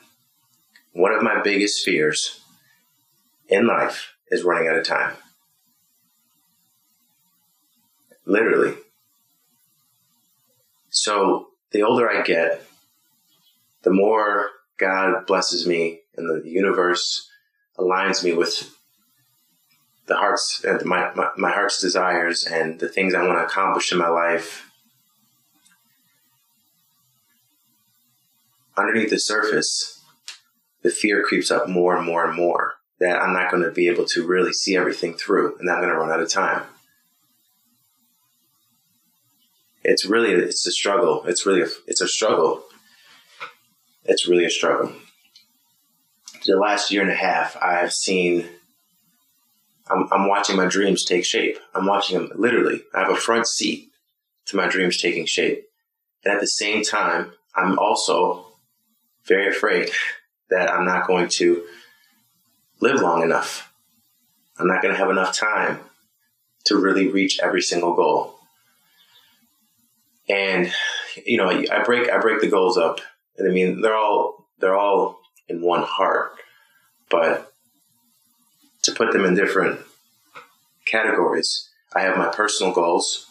one 0.92 1.12
of 1.12 1.22
my 1.22 1.42
biggest 1.42 1.84
fears 1.84 2.39
in 3.50 3.66
life 3.66 4.14
is 4.28 4.44
running 4.44 4.68
out 4.68 4.78
of 4.78 4.86
time. 4.86 5.14
Literally. 8.24 8.74
So 10.88 11.48
the 11.72 11.82
older 11.82 12.08
I 12.08 12.22
get, 12.22 12.64
the 13.82 13.90
more 13.90 14.46
God 14.78 15.26
blesses 15.26 15.66
me 15.66 16.00
and 16.16 16.28
the 16.28 16.48
universe 16.48 17.28
aligns 17.78 18.22
me 18.22 18.32
with 18.32 18.74
the 20.06 20.16
heart's 20.16 20.64
my, 20.84 21.12
my, 21.14 21.30
my 21.36 21.50
heart's 21.50 21.80
desires 21.80 22.44
and 22.44 22.80
the 22.80 22.88
things 22.88 23.14
I 23.14 23.26
want 23.26 23.38
to 23.38 23.44
accomplish 23.44 23.92
in 23.92 23.98
my 23.98 24.08
life. 24.08 24.68
Underneath 28.76 29.10
the 29.10 29.18
surface, 29.18 30.02
the 30.82 30.90
fear 30.90 31.22
creeps 31.22 31.50
up 31.50 31.68
more 31.68 31.96
and 31.96 32.06
more 32.06 32.24
and 32.24 32.36
more 32.36 32.69
that 33.00 33.20
I'm 33.20 33.32
not 33.32 33.50
going 33.50 33.62
to 33.62 33.70
be 33.70 33.88
able 33.88 34.04
to 34.06 34.26
really 34.26 34.52
see 34.52 34.76
everything 34.76 35.14
through 35.14 35.56
and 35.58 35.68
I'm 35.68 35.80
going 35.80 35.88
to 35.88 35.98
run 35.98 36.10
out 36.10 36.20
of 36.20 36.28
time. 36.28 36.62
It's 39.82 40.04
really 40.04 40.32
it's 40.32 40.66
a 40.66 40.72
struggle. 40.72 41.24
It's 41.26 41.46
really 41.46 41.62
a, 41.62 41.68
it's 41.86 42.02
a 42.02 42.08
struggle 42.08 42.64
it's 44.04 44.26
really 44.26 44.44
a 44.44 44.50
struggle. 44.50 44.92
The 46.44 46.56
last 46.56 46.90
year 46.90 47.02
and 47.02 47.10
a 47.10 47.14
half, 47.14 47.56
I've 47.60 47.92
seen, 47.92 48.46
I'm, 49.88 50.08
I'm 50.10 50.26
watching 50.26 50.56
my 50.56 50.66
dreams 50.66 51.04
take 51.04 51.24
shape. 51.24 51.58
I'm 51.74 51.86
watching 51.86 52.18
them 52.18 52.32
literally. 52.34 52.82
I 52.94 53.00
have 53.00 53.10
a 53.10 53.16
front 53.16 53.46
seat 53.46 53.90
to 54.46 54.56
my 54.56 54.68
dreams 54.68 55.00
taking 55.00 55.26
shape. 55.26 55.64
And 56.24 56.34
at 56.34 56.40
the 56.40 56.48
same 56.48 56.82
time, 56.82 57.32
I'm 57.54 57.78
also 57.78 58.46
very 59.26 59.48
afraid 59.48 59.90
that 60.50 60.70
I'm 60.70 60.84
not 60.84 61.06
going 61.06 61.28
to 61.28 61.64
live 62.80 63.00
long 63.00 63.22
enough. 63.22 63.72
I'm 64.58 64.66
not 64.66 64.82
going 64.82 64.92
to 64.92 64.98
have 64.98 65.10
enough 65.10 65.34
time 65.34 65.80
to 66.64 66.76
really 66.76 67.08
reach 67.08 67.40
every 67.40 67.62
single 67.62 67.94
goal. 67.94 68.36
And 70.28 70.72
you 71.24 71.36
know, 71.36 71.48
I 71.48 71.82
break 71.82 72.10
I 72.10 72.18
break 72.18 72.40
the 72.40 72.48
goals 72.48 72.76
up 72.76 73.00
and 73.40 73.48
I 73.48 73.52
mean, 73.52 73.80
they're 73.80 73.96
all 73.96 74.46
they're 74.58 74.76
all 74.76 75.20
in 75.48 75.62
one 75.62 75.82
heart, 75.82 76.32
but 77.08 77.52
to 78.82 78.92
put 78.92 79.12
them 79.12 79.24
in 79.24 79.34
different 79.34 79.80
categories, 80.84 81.68
I 81.94 82.00
have 82.00 82.16
my 82.16 82.28
personal 82.28 82.72
goals, 82.72 83.26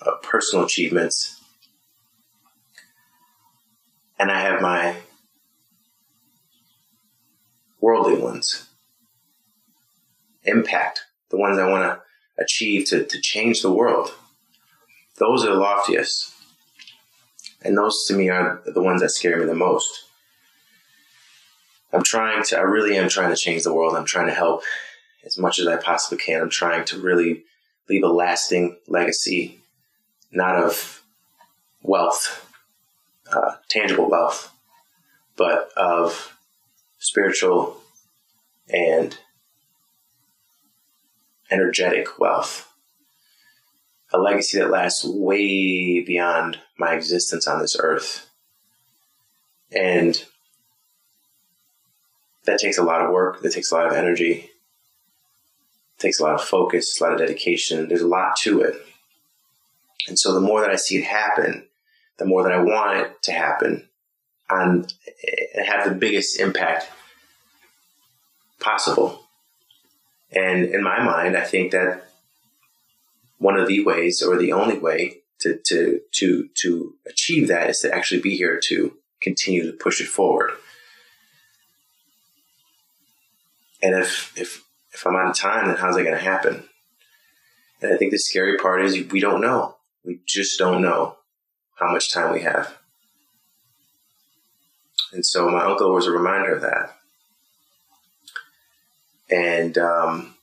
uh, 0.00 0.12
personal 0.22 0.64
achievements, 0.64 1.40
and 4.18 4.30
I 4.30 4.40
have 4.40 4.62
my 4.62 4.96
worldly 7.84 8.16
ones. 8.16 8.66
Impact, 10.44 11.02
the 11.28 11.36
ones 11.36 11.58
I 11.58 11.68
want 11.68 11.84
to 11.84 12.42
achieve 12.42 12.86
to, 12.88 13.04
to 13.04 13.20
change 13.20 13.60
the 13.60 13.70
world. 13.70 14.14
Those 15.18 15.44
are 15.44 15.52
the 15.52 15.60
loftiest. 15.60 16.32
And 17.60 17.76
those 17.76 18.06
to 18.06 18.14
me 18.14 18.30
are 18.30 18.62
the 18.64 18.82
ones 18.82 19.02
that 19.02 19.10
scare 19.10 19.36
me 19.36 19.44
the 19.44 19.54
most. 19.54 20.04
I'm 21.92 22.02
trying 22.02 22.42
to, 22.44 22.56
I 22.56 22.62
really 22.62 22.96
am 22.96 23.10
trying 23.10 23.28
to 23.28 23.36
change 23.36 23.64
the 23.64 23.74
world. 23.74 23.94
I'm 23.94 24.06
trying 24.06 24.28
to 24.28 24.34
help 24.34 24.62
as 25.26 25.36
much 25.36 25.58
as 25.58 25.66
I 25.66 25.76
possibly 25.76 26.16
can. 26.16 26.40
I'm 26.40 26.48
trying 26.48 26.86
to 26.86 26.98
really 26.98 27.44
leave 27.90 28.02
a 28.02 28.08
lasting 28.08 28.78
legacy, 28.88 29.60
not 30.32 30.56
of 30.56 31.02
wealth, 31.82 32.50
uh, 33.30 33.56
tangible 33.68 34.08
wealth, 34.08 34.50
but 35.36 35.68
of 35.76 36.34
spiritual 37.04 37.76
and 38.72 39.18
energetic 41.50 42.18
wealth. 42.18 42.72
A 44.14 44.18
legacy 44.18 44.58
that 44.58 44.70
lasts 44.70 45.04
way 45.04 46.00
beyond 46.00 46.60
my 46.78 46.94
existence 46.94 47.46
on 47.46 47.60
this 47.60 47.76
earth. 47.78 48.30
And 49.70 50.24
that 52.46 52.58
takes 52.58 52.78
a 52.78 52.82
lot 52.82 53.02
of 53.02 53.12
work, 53.12 53.42
that 53.42 53.52
takes 53.52 53.70
a 53.70 53.74
lot 53.74 53.86
of 53.86 53.92
energy, 53.92 54.48
takes 55.98 56.20
a 56.20 56.22
lot 56.22 56.34
of 56.34 56.42
focus, 56.42 56.98
a 56.98 57.04
lot 57.04 57.12
of 57.12 57.18
dedication. 57.18 57.86
There's 57.88 58.00
a 58.00 58.06
lot 58.06 58.36
to 58.42 58.62
it. 58.62 58.76
And 60.08 60.18
so 60.18 60.32
the 60.32 60.40
more 60.40 60.62
that 60.62 60.70
I 60.70 60.76
see 60.76 60.96
it 60.96 61.04
happen, 61.04 61.66
the 62.16 62.24
more 62.24 62.44
that 62.44 62.52
I 62.52 62.62
want 62.62 62.98
it 62.98 63.22
to 63.24 63.32
happen 63.32 63.88
and 64.60 64.92
eh, 65.26 65.62
have 65.62 65.88
the 65.88 65.94
biggest 65.94 66.40
impact 66.40 66.90
possible. 68.60 69.20
And 70.32 70.64
in 70.64 70.82
my 70.82 71.02
mind, 71.02 71.36
I 71.36 71.44
think 71.44 71.72
that 71.72 72.04
one 73.38 73.56
of 73.58 73.68
the 73.68 73.84
ways 73.84 74.22
or 74.22 74.36
the 74.36 74.52
only 74.52 74.78
way 74.78 75.18
to, 75.40 75.58
to, 75.66 76.00
to, 76.12 76.48
to 76.62 76.94
achieve 77.06 77.48
that 77.48 77.70
is 77.70 77.80
to 77.80 77.94
actually 77.94 78.20
be 78.20 78.36
here 78.36 78.58
to 78.64 78.96
continue 79.20 79.70
to 79.70 79.76
push 79.76 80.00
it 80.00 80.06
forward. 80.06 80.52
And 83.82 83.94
if, 83.94 84.32
if, 84.36 84.64
if 84.92 85.06
I'm 85.06 85.16
out 85.16 85.30
of 85.30 85.36
time, 85.36 85.66
then 85.66 85.76
how's 85.76 85.96
that 85.96 86.04
going 86.04 86.16
to 86.16 86.22
happen? 86.22 86.64
And 87.82 87.92
I 87.92 87.96
think 87.96 88.12
the 88.12 88.18
scary 88.18 88.56
part 88.56 88.82
is 88.82 89.12
we 89.12 89.20
don't 89.20 89.42
know. 89.42 89.76
We 90.04 90.20
just 90.26 90.58
don't 90.58 90.80
know 90.80 91.16
how 91.78 91.92
much 91.92 92.12
time 92.12 92.32
we 92.32 92.42
have. 92.42 92.78
And 95.14 95.24
so 95.24 95.48
my 95.48 95.64
uncle 95.64 95.92
was 95.92 96.08
a 96.08 96.10
reminder 96.10 96.56
of 96.56 96.62
that. 96.62 96.96
And 99.30 99.78
um, 99.78 100.34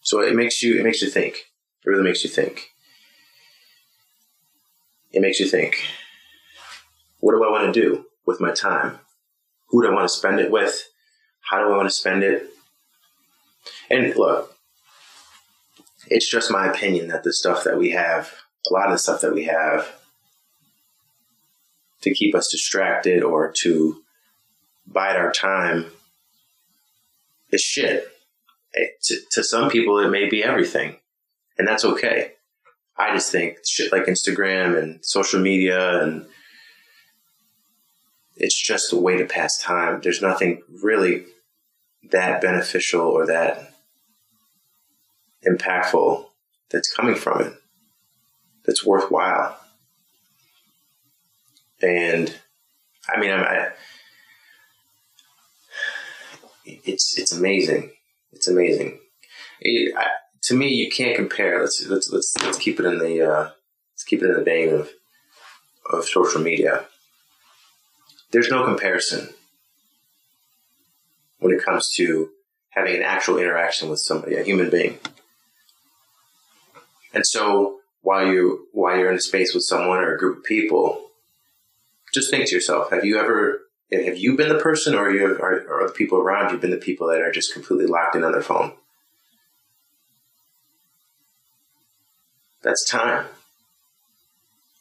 so 0.00 0.20
it 0.20 0.34
makes 0.34 0.60
you 0.60 0.78
it 0.78 0.82
makes 0.82 1.00
you 1.00 1.08
think. 1.08 1.36
It 1.84 1.88
really 1.88 2.02
makes 2.02 2.24
you 2.24 2.30
think. 2.30 2.70
It 5.12 5.22
makes 5.22 5.38
you 5.38 5.46
think. 5.46 5.76
What 7.20 7.32
do 7.32 7.44
I 7.44 7.50
want 7.50 7.72
to 7.72 7.80
do 7.80 8.06
with 8.26 8.40
my 8.40 8.50
time? 8.50 8.98
Who 9.68 9.82
do 9.82 9.88
I 9.88 9.94
want 9.94 10.08
to 10.08 10.14
spend 10.14 10.40
it 10.40 10.50
with? 10.50 10.88
How 11.42 11.60
do 11.60 11.72
I 11.72 11.76
want 11.76 11.88
to 11.88 11.94
spend 11.94 12.24
it? 12.24 12.48
And 13.88 14.14
look, 14.16 14.56
it's 16.08 16.28
just 16.28 16.50
my 16.50 16.66
opinion 16.66 17.08
that 17.08 17.24
the 17.24 17.32
stuff 17.32 17.64
that 17.64 17.78
we 17.78 17.90
have, 17.90 18.32
a 18.68 18.72
lot 18.72 18.86
of 18.86 18.92
the 18.92 18.98
stuff 18.98 19.20
that 19.20 19.34
we 19.34 19.44
have 19.44 20.00
to 22.02 22.14
keep 22.14 22.34
us 22.34 22.50
distracted 22.50 23.22
or 23.22 23.52
to 23.58 24.02
bide 24.86 25.16
our 25.16 25.30
time 25.30 25.86
is 27.50 27.60
shit. 27.60 28.06
It, 28.72 29.02
to, 29.04 29.16
to 29.32 29.44
some 29.44 29.68
people, 29.68 29.98
it 29.98 30.10
may 30.10 30.28
be 30.28 30.44
everything, 30.44 30.96
and 31.58 31.66
that's 31.66 31.84
okay. 31.84 32.32
I 32.96 33.14
just 33.14 33.32
think 33.32 33.58
shit 33.66 33.92
like 33.92 34.04
Instagram 34.04 34.78
and 34.78 35.04
social 35.04 35.40
media 35.40 36.02
and 36.02 36.26
it's 38.40 38.60
just 38.60 38.92
a 38.92 38.96
way 38.96 39.18
to 39.18 39.24
pass 39.26 39.58
time. 39.58 40.00
There's 40.02 40.22
nothing 40.22 40.62
really 40.82 41.26
that 42.10 42.40
beneficial 42.40 43.02
or 43.02 43.26
that 43.26 43.69
impactful 45.46 46.26
that's 46.70 46.92
coming 46.94 47.14
from 47.14 47.40
it 47.42 47.54
that's 48.64 48.84
worthwhile. 48.84 49.58
And 51.82 52.34
I 53.08 53.18
mean, 53.18 53.30
I, 53.30 53.42
I, 53.42 53.70
it's 56.64 57.18
it's 57.18 57.32
amazing. 57.32 57.90
It's 58.32 58.48
amazing. 58.48 59.00
It, 59.60 59.94
I, 59.96 60.06
to 60.42 60.54
me, 60.54 60.68
you 60.68 60.90
can't 60.90 61.16
compare. 61.16 61.60
Let's 61.60 61.84
let's 61.88 62.10
let's 62.10 62.34
let's 62.42 62.58
keep 62.58 62.78
it 62.78 62.86
in 62.86 62.98
the 62.98 63.22
uh, 63.22 63.50
let's 63.92 64.04
keep 64.04 64.22
it 64.22 64.30
in 64.30 64.36
the 64.36 64.44
vein 64.44 64.74
of 64.74 64.90
of 65.90 66.04
social 66.04 66.40
media. 66.40 66.84
There's 68.30 68.50
no 68.50 68.64
comparison 68.64 69.30
when 71.38 71.52
it 71.52 71.64
comes 71.64 71.92
to 71.94 72.30
having 72.68 72.94
an 72.94 73.02
actual 73.02 73.38
interaction 73.38 73.88
with 73.88 73.98
somebody, 73.98 74.36
a 74.36 74.44
human 74.44 74.70
being. 74.70 74.98
And 77.12 77.26
so 77.26 77.80
while 78.02 78.26
you 78.26 78.68
while 78.72 78.96
you're 78.96 79.10
in 79.10 79.16
a 79.16 79.20
space 79.20 79.54
with 79.54 79.64
someone 79.64 79.98
or 79.98 80.14
a 80.14 80.18
group 80.18 80.38
of 80.38 80.44
people, 80.44 81.10
just 82.12 82.30
think 82.30 82.46
to 82.46 82.54
yourself: 82.54 82.90
Have 82.90 83.04
you 83.04 83.18
ever 83.18 83.62
have 83.92 84.18
you 84.18 84.36
been 84.36 84.48
the 84.48 84.58
person, 84.58 84.94
or 84.94 85.10
you 85.10 85.24
are, 85.26 85.82
are 85.82 85.86
the 85.86 85.92
people 85.92 86.18
around 86.18 86.52
you 86.52 86.58
been 86.58 86.70
the 86.70 86.76
people 86.76 87.08
that 87.08 87.20
are 87.20 87.32
just 87.32 87.52
completely 87.52 87.86
locked 87.86 88.14
in 88.14 88.24
on 88.24 88.32
their 88.32 88.42
phone? 88.42 88.72
That's 92.62 92.84
time. 92.88 93.26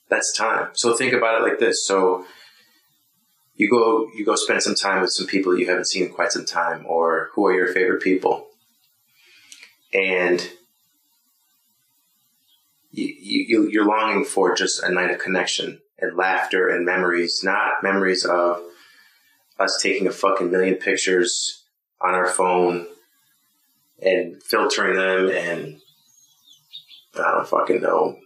That's 0.09 0.35
time. 0.35 0.69
So 0.73 0.93
think 0.93 1.13
about 1.13 1.41
it 1.41 1.43
like 1.43 1.59
this: 1.59 1.85
so 1.85 2.25
you 3.55 3.69
go 3.69 4.09
you 4.15 4.25
go 4.25 4.35
spend 4.35 4.63
some 4.63 4.75
time 4.75 5.01
with 5.01 5.11
some 5.11 5.27
people 5.27 5.57
you 5.57 5.67
haven't 5.67 5.87
seen 5.87 6.05
in 6.05 6.13
quite 6.13 6.31
some 6.31 6.45
time, 6.45 6.85
or 6.87 7.29
who 7.33 7.45
are 7.45 7.53
your 7.53 7.73
favorite 7.73 8.01
people, 8.01 8.47
and 9.93 10.49
you, 12.99 13.45
you, 13.47 13.69
you're 13.69 13.85
longing 13.85 14.25
for 14.25 14.55
just 14.55 14.83
a 14.83 14.91
night 14.91 15.11
of 15.11 15.19
connection 15.19 15.81
and 15.97 16.17
laughter 16.17 16.69
and 16.69 16.85
memories, 16.85 17.41
not 17.43 17.83
memories 17.83 18.25
of 18.25 18.61
us 19.59 19.79
taking 19.81 20.07
a 20.07 20.11
fucking 20.11 20.51
million 20.51 20.75
pictures 20.75 21.63
on 22.01 22.13
our 22.13 22.27
phone 22.27 22.87
and 24.01 24.41
filtering 24.41 24.95
them 24.95 25.29
and 25.29 25.81
I 27.17 27.31
don't 27.31 27.47
fucking 27.47 27.81
know, 27.81 28.17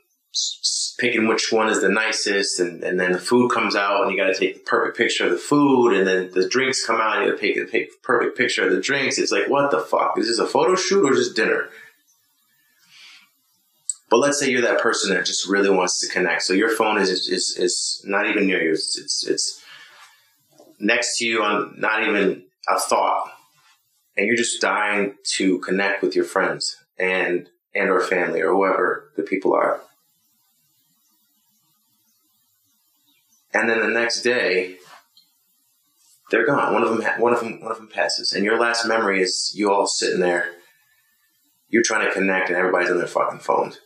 picking 0.99 1.27
which 1.27 1.51
one 1.51 1.69
is 1.69 1.81
the 1.81 1.89
nicest, 1.89 2.59
and, 2.59 2.83
and 2.83 2.99
then 2.99 3.11
the 3.11 3.19
food 3.19 3.51
comes 3.51 3.75
out, 3.75 4.03
and 4.03 4.11
you 4.11 4.17
got 4.17 4.33
to 4.33 4.37
take 4.37 4.55
the 4.55 4.61
perfect 4.61 4.97
picture 4.97 5.25
of 5.25 5.31
the 5.31 5.37
food, 5.37 5.93
and 5.93 6.07
then 6.07 6.31
the 6.31 6.47
drinks 6.47 6.85
come 6.85 6.99
out, 6.99 7.17
and 7.17 7.25
you 7.25 7.31
got 7.31 7.37
to 7.37 7.71
take 7.71 7.91
the 7.91 7.97
perfect 8.03 8.37
picture 8.37 8.65
of 8.65 8.71
the 8.71 8.81
drinks. 8.81 9.17
It's 9.17 9.31
like, 9.31 9.49
what 9.49 9.71
the 9.71 9.79
fuck? 9.79 10.17
Is 10.17 10.27
this 10.27 10.39
a 10.39 10.47
photo 10.47 10.75
shoot 10.75 11.05
or 11.09 11.13
just 11.13 11.35
dinner? 11.35 11.69
But 14.13 14.19
let's 14.19 14.39
say 14.39 14.51
you're 14.51 14.61
that 14.61 14.79
person 14.79 15.09
that 15.09 15.25
just 15.25 15.49
really 15.49 15.71
wants 15.71 15.99
to 16.01 16.07
connect. 16.07 16.43
So 16.43 16.53
your 16.53 16.69
phone 16.69 17.01
is 17.01 17.09
is 17.09 17.57
is 17.57 17.99
not 18.05 18.29
even 18.29 18.45
near 18.45 18.61
you. 18.61 18.73
It's 18.73 18.95
it's, 18.95 19.25
it's 19.25 19.63
next 20.77 21.17
to 21.17 21.25
you 21.25 21.41
on 21.41 21.73
not 21.79 22.07
even 22.07 22.43
a 22.69 22.79
thought, 22.79 23.31
and 24.15 24.27
you're 24.27 24.35
just 24.35 24.61
dying 24.61 25.15
to 25.37 25.57
connect 25.61 26.03
with 26.03 26.15
your 26.15 26.25
friends 26.25 26.77
and 26.99 27.49
and 27.73 27.89
or 27.89 28.01
family 28.01 28.41
or 28.41 28.53
whoever 28.53 29.11
the 29.17 29.23
people 29.23 29.55
are. 29.55 29.81
And 33.51 33.67
then 33.67 33.79
the 33.79 33.87
next 33.87 34.21
day, 34.21 34.77
they're 36.29 36.45
gone. 36.45 36.71
One 36.71 36.83
of 36.83 36.95
them, 36.95 37.19
one 37.19 37.33
of 37.33 37.39
them, 37.39 37.61
one 37.61 37.71
of 37.71 37.77
them 37.79 37.87
passes, 37.87 38.31
and 38.31 38.45
your 38.45 38.59
last 38.59 38.85
memory 38.85 39.23
is 39.23 39.53
you 39.55 39.71
all 39.71 39.87
sitting 39.87 40.19
there. 40.19 40.51
You're 41.67 41.81
trying 41.81 42.07
to 42.07 42.13
connect, 42.13 42.49
and 42.49 42.57
everybody's 42.59 42.91
on 42.91 42.99
their 42.99 43.07
fucking 43.07 43.39
phones 43.39 43.79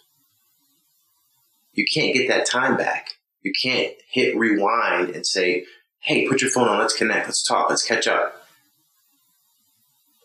you 1.77 1.85
can't 1.85 2.13
get 2.13 2.27
that 2.27 2.47
time 2.47 2.75
back. 2.75 3.11
You 3.43 3.53
can't 3.53 3.93
hit 4.09 4.35
rewind 4.35 5.11
and 5.11 5.25
say, 5.25 5.65
hey, 5.99 6.27
put 6.27 6.41
your 6.41 6.49
phone 6.49 6.67
on, 6.67 6.79
let's 6.79 6.97
connect, 6.97 7.27
let's 7.27 7.43
talk, 7.43 7.69
let's 7.69 7.85
catch 7.85 8.07
up. 8.07 8.47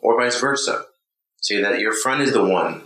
Or 0.00 0.18
vice 0.18 0.40
versa. 0.40 0.86
Say 1.42 1.60
that 1.60 1.78
your 1.78 1.92
friend 1.92 2.22
is 2.22 2.32
the 2.32 2.44
one 2.44 2.82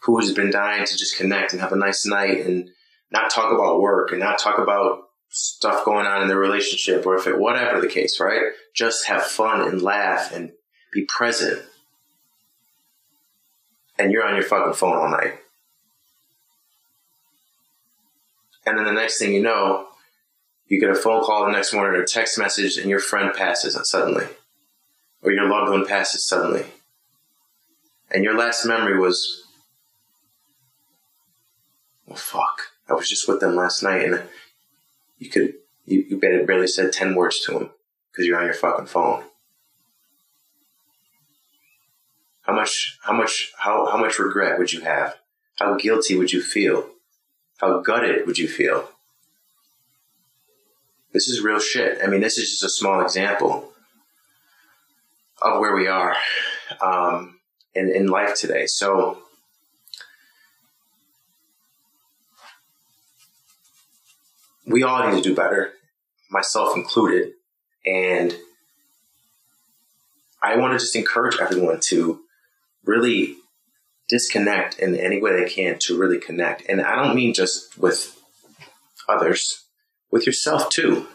who 0.00 0.18
has 0.18 0.32
been 0.32 0.50
dying 0.50 0.86
to 0.86 0.96
just 0.96 1.18
connect 1.18 1.52
and 1.52 1.60
have 1.60 1.72
a 1.72 1.76
nice 1.76 2.06
night 2.06 2.46
and 2.46 2.70
not 3.10 3.30
talk 3.30 3.52
about 3.52 3.80
work 3.80 4.10
and 4.10 4.20
not 4.20 4.38
talk 4.38 4.58
about 4.58 5.10
stuff 5.28 5.84
going 5.84 6.06
on 6.06 6.22
in 6.22 6.28
their 6.28 6.38
relationship 6.38 7.04
or 7.04 7.16
if 7.16 7.26
it 7.26 7.38
whatever 7.38 7.82
the 7.82 7.86
case, 7.86 8.18
right? 8.18 8.52
Just 8.74 9.06
have 9.08 9.22
fun 9.22 9.60
and 9.68 9.82
laugh 9.82 10.32
and 10.32 10.52
be 10.90 11.04
present. 11.04 11.62
And 13.98 14.10
you're 14.10 14.26
on 14.26 14.36
your 14.36 14.44
fucking 14.44 14.72
phone 14.72 14.96
all 14.96 15.10
night. 15.10 15.40
And 18.66 18.76
then 18.76 18.84
the 18.84 18.92
next 18.92 19.18
thing 19.18 19.32
you 19.32 19.40
know, 19.40 19.86
you 20.66 20.80
get 20.80 20.90
a 20.90 20.94
phone 20.94 21.22
call 21.22 21.46
the 21.46 21.52
next 21.52 21.72
morning 21.72 21.98
or 21.98 22.02
a 22.02 22.06
text 22.06 22.38
message 22.38 22.76
and 22.76 22.90
your 22.90 22.98
friend 22.98 23.32
passes 23.32 23.78
suddenly. 23.88 24.26
Or 25.22 25.30
your 25.30 25.48
loved 25.48 25.70
one 25.70 25.86
passes 25.86 26.26
suddenly. 26.26 26.66
And 28.10 28.24
your 28.24 28.36
last 28.36 28.66
memory 28.66 28.98
was 28.98 29.44
well, 32.06 32.16
fuck. 32.16 32.60
I 32.88 32.94
was 32.94 33.08
just 33.08 33.28
with 33.28 33.40
them 33.40 33.56
last 33.56 33.82
night 33.82 34.04
and 34.04 34.22
you 35.18 35.28
could, 35.28 35.54
you, 35.84 36.04
you 36.08 36.18
barely 36.18 36.66
said 36.66 36.92
10 36.92 37.14
words 37.14 37.40
to 37.40 37.52
them 37.52 37.70
because 38.10 38.26
you're 38.26 38.38
on 38.38 38.44
your 38.44 38.54
fucking 38.54 38.86
phone. 38.86 39.24
How 42.42 42.54
much, 42.54 42.98
how 43.02 43.12
much, 43.12 43.52
how, 43.58 43.86
how 43.90 43.98
much 43.98 44.18
regret 44.18 44.58
would 44.58 44.72
you 44.72 44.82
have? 44.82 45.16
How 45.56 45.76
guilty 45.76 46.16
would 46.16 46.32
you 46.32 46.42
feel? 46.42 46.88
How 47.58 47.80
gutted 47.80 48.26
would 48.26 48.38
you 48.38 48.48
feel? 48.48 48.88
This 51.12 51.28
is 51.28 51.40
real 51.40 51.58
shit. 51.58 51.98
I 52.02 52.06
mean, 52.06 52.20
this 52.20 52.36
is 52.36 52.50
just 52.50 52.62
a 52.62 52.68
small 52.68 53.00
example 53.00 53.72
of 55.40 55.60
where 55.60 55.74
we 55.74 55.86
are 55.86 56.14
um, 56.82 57.40
in, 57.74 57.90
in 57.90 58.06
life 58.06 58.34
today. 58.34 58.66
So, 58.66 59.18
we 64.66 64.82
all 64.82 65.08
need 65.08 65.22
to 65.22 65.28
do 65.28 65.34
better, 65.34 65.72
myself 66.30 66.76
included. 66.76 67.32
And 67.86 68.36
I 70.42 70.56
want 70.56 70.72
to 70.72 70.78
just 70.78 70.96
encourage 70.96 71.38
everyone 71.40 71.80
to 71.84 72.20
really 72.84 73.36
disconnect 74.08 74.78
in 74.78 74.94
any 74.94 75.20
way 75.20 75.32
they 75.32 75.48
can 75.48 75.78
to 75.80 75.98
really 75.98 76.18
connect. 76.18 76.62
And 76.68 76.80
I 76.80 76.94
don't 76.96 77.16
mean 77.16 77.34
just 77.34 77.78
with 77.78 78.16
others, 79.08 79.64
with 80.10 80.26
yourself 80.26 80.70
too. 80.70 81.08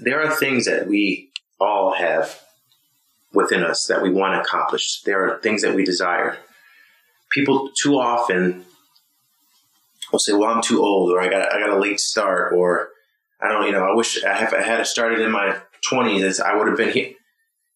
There 0.00 0.20
are 0.22 0.34
things 0.34 0.66
that 0.66 0.86
we 0.86 1.30
all 1.60 1.94
have 1.94 2.40
within 3.32 3.62
us 3.62 3.86
that 3.86 4.02
we 4.02 4.10
want 4.10 4.34
to 4.34 4.40
accomplish. 4.40 5.02
There 5.02 5.26
are 5.26 5.40
things 5.40 5.62
that 5.62 5.74
we 5.74 5.84
desire. 5.84 6.38
People 7.30 7.70
too 7.82 7.98
often 7.98 8.66
will 10.12 10.18
say, 10.18 10.32
"Well, 10.32 10.50
I'm 10.50 10.62
too 10.62 10.82
old," 10.82 11.12
or 11.12 11.20
"I 11.20 11.28
got 11.28 11.52
I 11.52 11.58
got 11.58 11.70
a 11.70 11.78
late 11.78 12.00
start," 12.00 12.52
or 12.52 12.90
"I 13.40 13.48
don't, 13.48 13.66
you 13.66 13.72
know, 13.72 13.84
I 13.84 13.94
wish 13.94 14.22
I 14.22 14.34
have 14.34 14.54
I 14.54 14.62
had 14.62 14.86
started 14.86 15.20
in 15.20 15.30
my 15.30 15.60
20s, 15.88 16.40
I 16.40 16.54
would 16.54 16.68
have 16.68 16.76
been 16.76 16.92
here." 16.92 17.12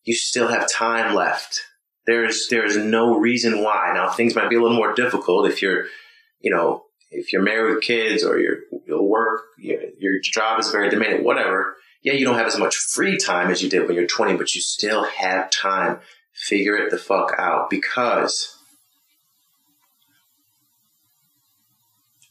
You 0.05 0.14
still 0.14 0.49
have 0.49 0.70
time 0.70 1.14
left. 1.14 1.62
There's 2.06 2.48
there's 2.48 2.76
no 2.76 3.18
reason 3.18 3.62
why. 3.62 3.92
Now 3.94 4.10
things 4.10 4.34
might 4.34 4.50
be 4.50 4.56
a 4.56 4.62
little 4.62 4.76
more 4.76 4.94
difficult 4.94 5.48
if 5.48 5.62
you're, 5.62 5.84
you 6.40 6.50
know, 6.50 6.84
if 7.10 7.32
you're 7.32 7.42
married 7.42 7.74
with 7.74 7.84
kids 7.84 8.24
or 8.24 8.38
your 8.38 8.58
your 8.86 9.02
work, 9.02 9.42
your, 9.58 9.80
your 9.98 10.20
job 10.22 10.58
is 10.60 10.70
very 10.70 10.88
demanding, 10.88 11.24
whatever. 11.24 11.76
Yeah, 12.02 12.14
you 12.14 12.24
don't 12.24 12.36
have 12.36 12.46
as 12.46 12.58
much 12.58 12.74
free 12.76 13.18
time 13.18 13.50
as 13.50 13.62
you 13.62 13.68
did 13.68 13.86
when 13.86 13.94
you're 13.94 14.06
20, 14.06 14.36
but 14.36 14.54
you 14.54 14.60
still 14.62 15.04
have 15.04 15.50
time. 15.50 16.00
Figure 16.32 16.76
it 16.76 16.90
the 16.90 16.96
fuck 16.96 17.34
out 17.38 17.68
because 17.68 18.56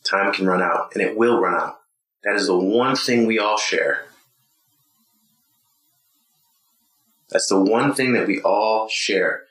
time 0.03 0.34
can 0.34 0.47
run 0.47 0.62
out 0.62 0.89
and 0.93 1.03
it 1.03 1.15
will 1.15 1.39
run 1.39 1.53
out. 1.53 1.75
That 2.23 2.36
is 2.36 2.47
the 2.47 2.58
one 2.58 2.95
thing 2.95 3.25
we 3.25 3.38
all 3.39 3.58
share. 3.58 4.05
That's 7.29 7.47
the 7.47 7.60
one 7.60 7.93
thing 7.93 8.13
that 8.13 8.27
we 8.27 8.41
all 8.41 8.88
share. 8.89 9.43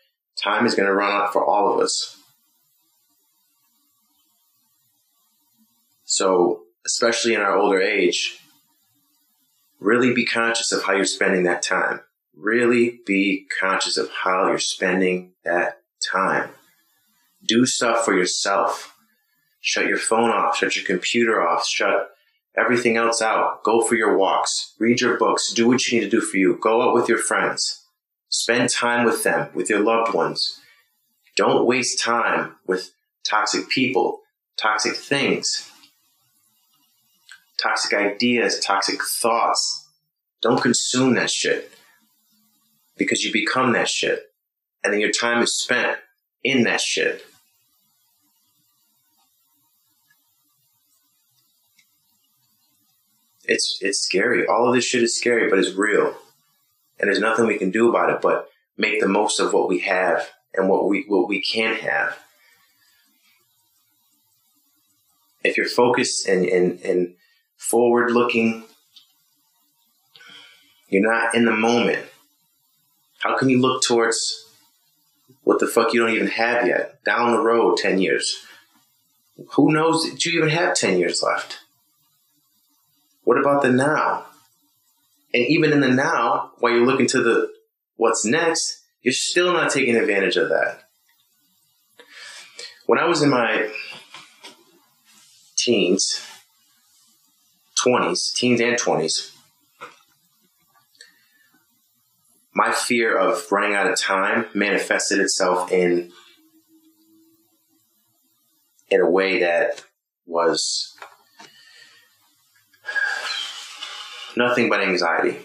Time 0.43 0.67
is 0.67 0.75
going 0.75 0.87
to 0.87 0.95
run 0.95 1.11
out 1.11 1.33
for 1.33 1.45
all 1.45 1.73
of 1.73 1.81
us. 1.81 2.17
So, 6.05 6.63
especially 6.87 7.35
in 7.35 7.41
our 7.41 7.57
older 7.57 7.81
age, 7.81 8.39
really 9.81 10.15
be 10.15 10.25
conscious 10.25 10.73
of 10.73 10.85
how 10.85 10.95
you're 10.95 11.05
spending 11.05 11.43
that 11.43 11.63
time. 11.63 12.01
Really 12.37 13.01
be 13.05 13.47
conscious 13.61 13.99
of 13.99 14.11
how 14.11 14.49
you're 14.49 14.59
spending 14.59 15.33
that 15.45 15.83
time. 16.01 16.51
Do 17.45 17.67
stuff 17.67 18.05
for 18.05 18.17
yourself. 18.17 18.95
Shut 19.61 19.87
your 19.87 19.99
phone 19.99 20.31
off, 20.31 20.57
shut 20.57 20.77
your 20.77 20.85
computer 20.85 21.47
off, 21.47 21.67
shut 21.67 22.11
everything 22.57 22.97
else 22.97 23.21
out. 23.21 23.65
Go 23.65 23.83
for 23.83 23.97
your 23.97 24.17
walks, 24.17 24.75
read 24.79 25.01
your 25.01 25.19
books, 25.19 25.53
do 25.53 25.67
what 25.67 25.87
you 25.87 25.99
need 25.99 26.05
to 26.05 26.11
do 26.11 26.21
for 26.21 26.37
you. 26.37 26.57
Go 26.61 26.81
out 26.81 26.95
with 26.95 27.09
your 27.09 27.19
friends. 27.19 27.78
Spend 28.39 28.71
time 28.71 29.05
with 29.05 29.25
them, 29.25 29.51
with 29.53 29.69
your 29.69 29.81
loved 29.81 30.15
ones. 30.15 30.61
Don't 31.35 31.67
waste 31.67 32.01
time 32.01 32.55
with 32.69 32.93
toxic 33.29 33.69
people, 33.69 34.21
toxic 34.57 34.95
things, 34.95 35.69
toxic 37.61 37.93
ideas, 37.93 38.61
toxic 38.61 39.03
thoughts. 39.03 39.89
Don't 40.41 40.63
consume 40.63 41.15
that 41.15 41.33
shit 41.33 41.73
because 42.97 43.25
you 43.25 43.33
become 43.33 43.73
that 43.73 43.89
shit. 43.89 44.33
And 44.85 44.93
then 44.93 45.01
your 45.01 45.11
time 45.11 45.43
is 45.43 45.59
spent 45.59 45.99
in 46.45 46.63
that 46.63 46.81
shit. 46.81 47.27
It's 53.43 53.79
it's 53.81 53.99
scary. 53.99 54.47
All 54.47 54.69
of 54.69 54.77
this 54.77 54.85
shit 54.85 55.03
is 55.03 55.17
scary, 55.17 55.51
but 55.51 55.59
it's 55.59 55.73
real. 55.73 56.15
And 56.99 57.09
there's 57.09 57.21
nothing 57.21 57.47
we 57.47 57.59
can 57.59 57.71
do 57.71 57.89
about 57.89 58.11
it 58.11 58.21
but 58.21 58.51
make 58.77 59.01
the 59.01 59.09
most 59.09 59.41
of 59.41 59.53
what 59.53 59.69
we 59.69 59.81
have 59.81 60.31
and 60.55 60.69
what 60.69 60.89
we 60.89 61.05
what 61.09 61.29
we 61.29 61.41
can 61.41 61.75
have. 61.77 62.19
If 65.45 65.57
you're 65.57 65.67
focused 65.67 66.27
and, 66.27 66.45
and, 66.45 66.81
and 66.81 67.15
forward 67.57 68.11
looking, 68.11 68.65
you're 70.89 71.03
not 71.03 71.35
in 71.35 71.45
the 71.45 71.53
moment. 71.53 72.05
How 73.19 73.37
can 73.37 73.49
you 73.49 73.61
look 73.61 73.83
towards 73.83 74.47
what 75.43 75.61
the 75.61 75.67
fuck 75.67 75.93
you 75.93 76.01
don't 76.01 76.15
even 76.15 76.29
have 76.29 76.67
yet? 76.67 77.03
Down 77.05 77.33
the 77.33 77.41
road, 77.41 77.77
10 77.77 78.01
years. 78.01 78.45
Who 79.53 79.73
knows 79.73 80.11
that 80.11 80.25
you 80.25 80.39
even 80.39 80.51
have 80.51 80.75
10 80.75 80.99
years 80.99 81.23
left? 81.23 81.61
What 83.25 83.39
about 83.39 83.63
the 83.63 83.71
now? 83.71 84.27
And 85.35 85.45
even 85.47 85.73
in 85.73 85.81
the 85.81 85.89
now, 85.89 86.53
while 86.59 86.73
you're 86.73 86.87
looking 86.87 87.07
to 87.09 87.23
the 87.23 87.53
what's 87.97 88.25
next, 88.25 88.83
you're 89.03 89.13
still 89.13 89.53
not 89.53 89.71
taking 89.71 89.97
advantage 89.97 90.37
of 90.37 90.49
that. 90.49 90.85
When 92.87 92.99
I 92.99 93.05
was 93.05 93.23
in 93.23 93.31
my 93.31 93.71
teens, 95.57 96.25
20s, 97.85 98.35
teens 98.35 98.61
and 98.61 98.77
20s, 98.79 99.35
my 102.55 102.73
fear 102.73 103.17
of 103.17 103.53
running 103.53 103.75
out 103.75 103.91
of 103.91 103.99
time 103.99 104.47
manifested 104.55 105.21
itself 105.21 105.71
in 105.71 106.11
in 108.91 109.01
a 109.01 109.09
way 109.09 109.41
that 109.41 109.85
was 110.27 110.97
nothing 114.39 114.71
but 114.71 114.81
anxiety. 114.81 115.37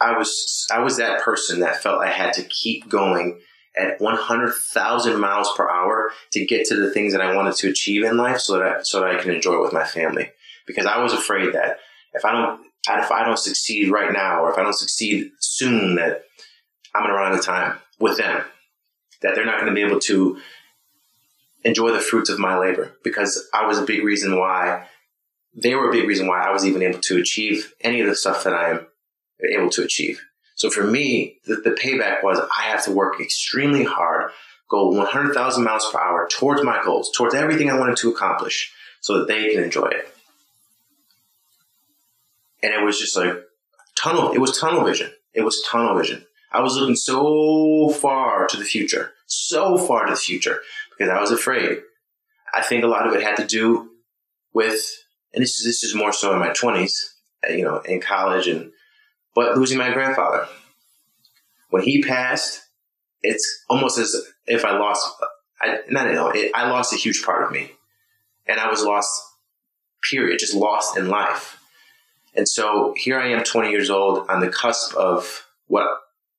I 0.00 0.16
was 0.16 0.66
I 0.72 0.78
was 0.78 0.96
that 0.96 1.20
person 1.20 1.60
that 1.60 1.82
felt 1.82 2.00
I 2.00 2.10
had 2.10 2.32
to 2.34 2.44
keep 2.44 2.88
going 2.88 3.40
at 3.76 4.00
100,000 4.00 5.20
miles 5.20 5.50
per 5.56 5.68
hour 5.68 6.10
to 6.32 6.44
get 6.44 6.66
to 6.66 6.76
the 6.76 6.90
things 6.90 7.12
that 7.12 7.20
I 7.20 7.34
wanted 7.34 7.54
to 7.56 7.68
achieve 7.68 8.04
in 8.04 8.16
life 8.16 8.40
so 8.40 8.58
that 8.58 8.62
I, 8.62 8.82
so 8.82 9.00
that 9.00 9.10
I 9.10 9.20
can 9.20 9.30
enjoy 9.30 9.54
it 9.54 9.62
with 9.62 9.72
my 9.72 9.84
family. 9.84 10.30
Because 10.66 10.86
I 10.86 11.02
was 11.02 11.12
afraid 11.12 11.52
that 11.54 11.78
if 12.14 12.24
I 12.24 12.32
don't 12.32 12.60
if 12.88 13.10
I 13.10 13.24
don't 13.24 13.38
succeed 13.38 13.90
right 13.90 14.12
now 14.12 14.42
or 14.42 14.52
if 14.52 14.58
I 14.58 14.62
don't 14.62 14.78
succeed 14.78 15.30
soon 15.40 15.96
that 15.96 16.24
I'm 16.94 17.02
going 17.02 17.10
to 17.10 17.18
run 17.18 17.32
out 17.32 17.38
of 17.38 17.44
time 17.44 17.78
with 17.98 18.18
them. 18.18 18.44
That 19.22 19.34
they're 19.34 19.44
not 19.44 19.60
going 19.60 19.72
to 19.72 19.74
be 19.74 19.84
able 19.84 20.00
to 20.00 20.40
enjoy 21.64 21.90
the 21.90 22.00
fruits 22.00 22.30
of 22.30 22.38
my 22.38 22.56
labor. 22.56 22.92
Because 23.02 23.48
I 23.52 23.66
was 23.66 23.78
a 23.78 23.84
big 23.84 24.04
reason 24.04 24.38
why 24.38 24.86
they 25.54 25.74
were 25.74 25.88
a 25.88 25.92
big 25.92 26.06
reason 26.06 26.26
why 26.26 26.40
I 26.40 26.52
was 26.52 26.64
even 26.64 26.82
able 26.82 27.00
to 27.00 27.18
achieve 27.18 27.74
any 27.80 28.00
of 28.00 28.08
the 28.08 28.14
stuff 28.14 28.44
that 28.44 28.54
I 28.54 28.70
am 28.70 28.86
able 29.50 29.70
to 29.70 29.82
achieve. 29.82 30.20
So 30.54 30.70
for 30.70 30.84
me, 30.84 31.38
the, 31.46 31.56
the 31.56 31.70
payback 31.70 32.22
was 32.22 32.40
I 32.56 32.62
have 32.62 32.84
to 32.84 32.92
work 32.92 33.20
extremely 33.20 33.84
hard, 33.84 34.30
go 34.68 34.88
100,000 34.88 35.64
miles 35.64 35.88
per 35.92 36.00
hour 36.00 36.28
towards 36.30 36.62
my 36.64 36.82
goals, 36.84 37.10
towards 37.16 37.34
everything 37.34 37.70
I 37.70 37.78
wanted 37.78 37.96
to 37.98 38.10
accomplish 38.10 38.72
so 39.00 39.18
that 39.18 39.28
they 39.28 39.52
can 39.52 39.62
enjoy 39.62 39.86
it. 39.86 40.12
And 42.62 42.74
it 42.74 42.84
was 42.84 42.98
just 42.98 43.16
like 43.16 43.34
tunnel, 43.96 44.32
it 44.32 44.38
was 44.38 44.58
tunnel 44.58 44.84
vision. 44.84 45.12
It 45.32 45.42
was 45.42 45.64
tunnel 45.70 45.96
vision. 45.96 46.26
I 46.50 46.60
was 46.60 46.76
looking 46.76 46.96
so 46.96 47.90
far 47.90 48.46
to 48.46 48.56
the 48.56 48.64
future, 48.64 49.12
so 49.26 49.76
far 49.76 50.06
to 50.06 50.12
the 50.12 50.18
future 50.18 50.60
because 50.90 51.10
I 51.10 51.20
was 51.20 51.30
afraid. 51.30 51.82
I 52.54 52.62
think 52.62 52.82
a 52.82 52.88
lot 52.88 53.06
of 53.06 53.14
it 53.14 53.22
had 53.22 53.36
to 53.36 53.46
do 53.46 53.90
with 54.52 54.90
and 55.34 55.42
this 55.42 55.58
is 55.58 55.64
this 55.64 55.82
is 55.82 55.94
more 55.94 56.12
so 56.12 56.32
in 56.32 56.38
my 56.38 56.52
twenties, 56.52 57.14
uh, 57.48 57.52
you 57.52 57.64
know, 57.64 57.78
in 57.80 58.00
college, 58.00 58.48
and 58.48 58.72
but 59.34 59.56
losing 59.56 59.78
my 59.78 59.92
grandfather 59.92 60.48
when 61.70 61.82
he 61.82 62.02
passed, 62.02 62.60
it's 63.22 63.64
almost 63.68 63.98
as 63.98 64.16
if 64.46 64.64
I 64.64 64.78
lost. 64.78 65.06
I 65.60 65.78
not 65.88 66.12
know 66.12 66.32
I 66.54 66.70
lost 66.70 66.92
a 66.92 66.96
huge 66.96 67.22
part 67.24 67.44
of 67.44 67.50
me, 67.50 67.72
and 68.46 68.60
I 68.60 68.68
was 68.70 68.84
lost. 68.84 69.10
Period, 70.10 70.38
just 70.38 70.54
lost 70.54 70.96
in 70.96 71.08
life. 71.08 71.58
And 72.34 72.48
so 72.48 72.94
here 72.96 73.18
I 73.18 73.30
am, 73.30 73.42
20 73.42 73.70
years 73.70 73.90
old, 73.90 74.28
on 74.28 74.38
the 74.38 74.48
cusp 74.48 74.94
of 74.94 75.44
what 75.66 75.88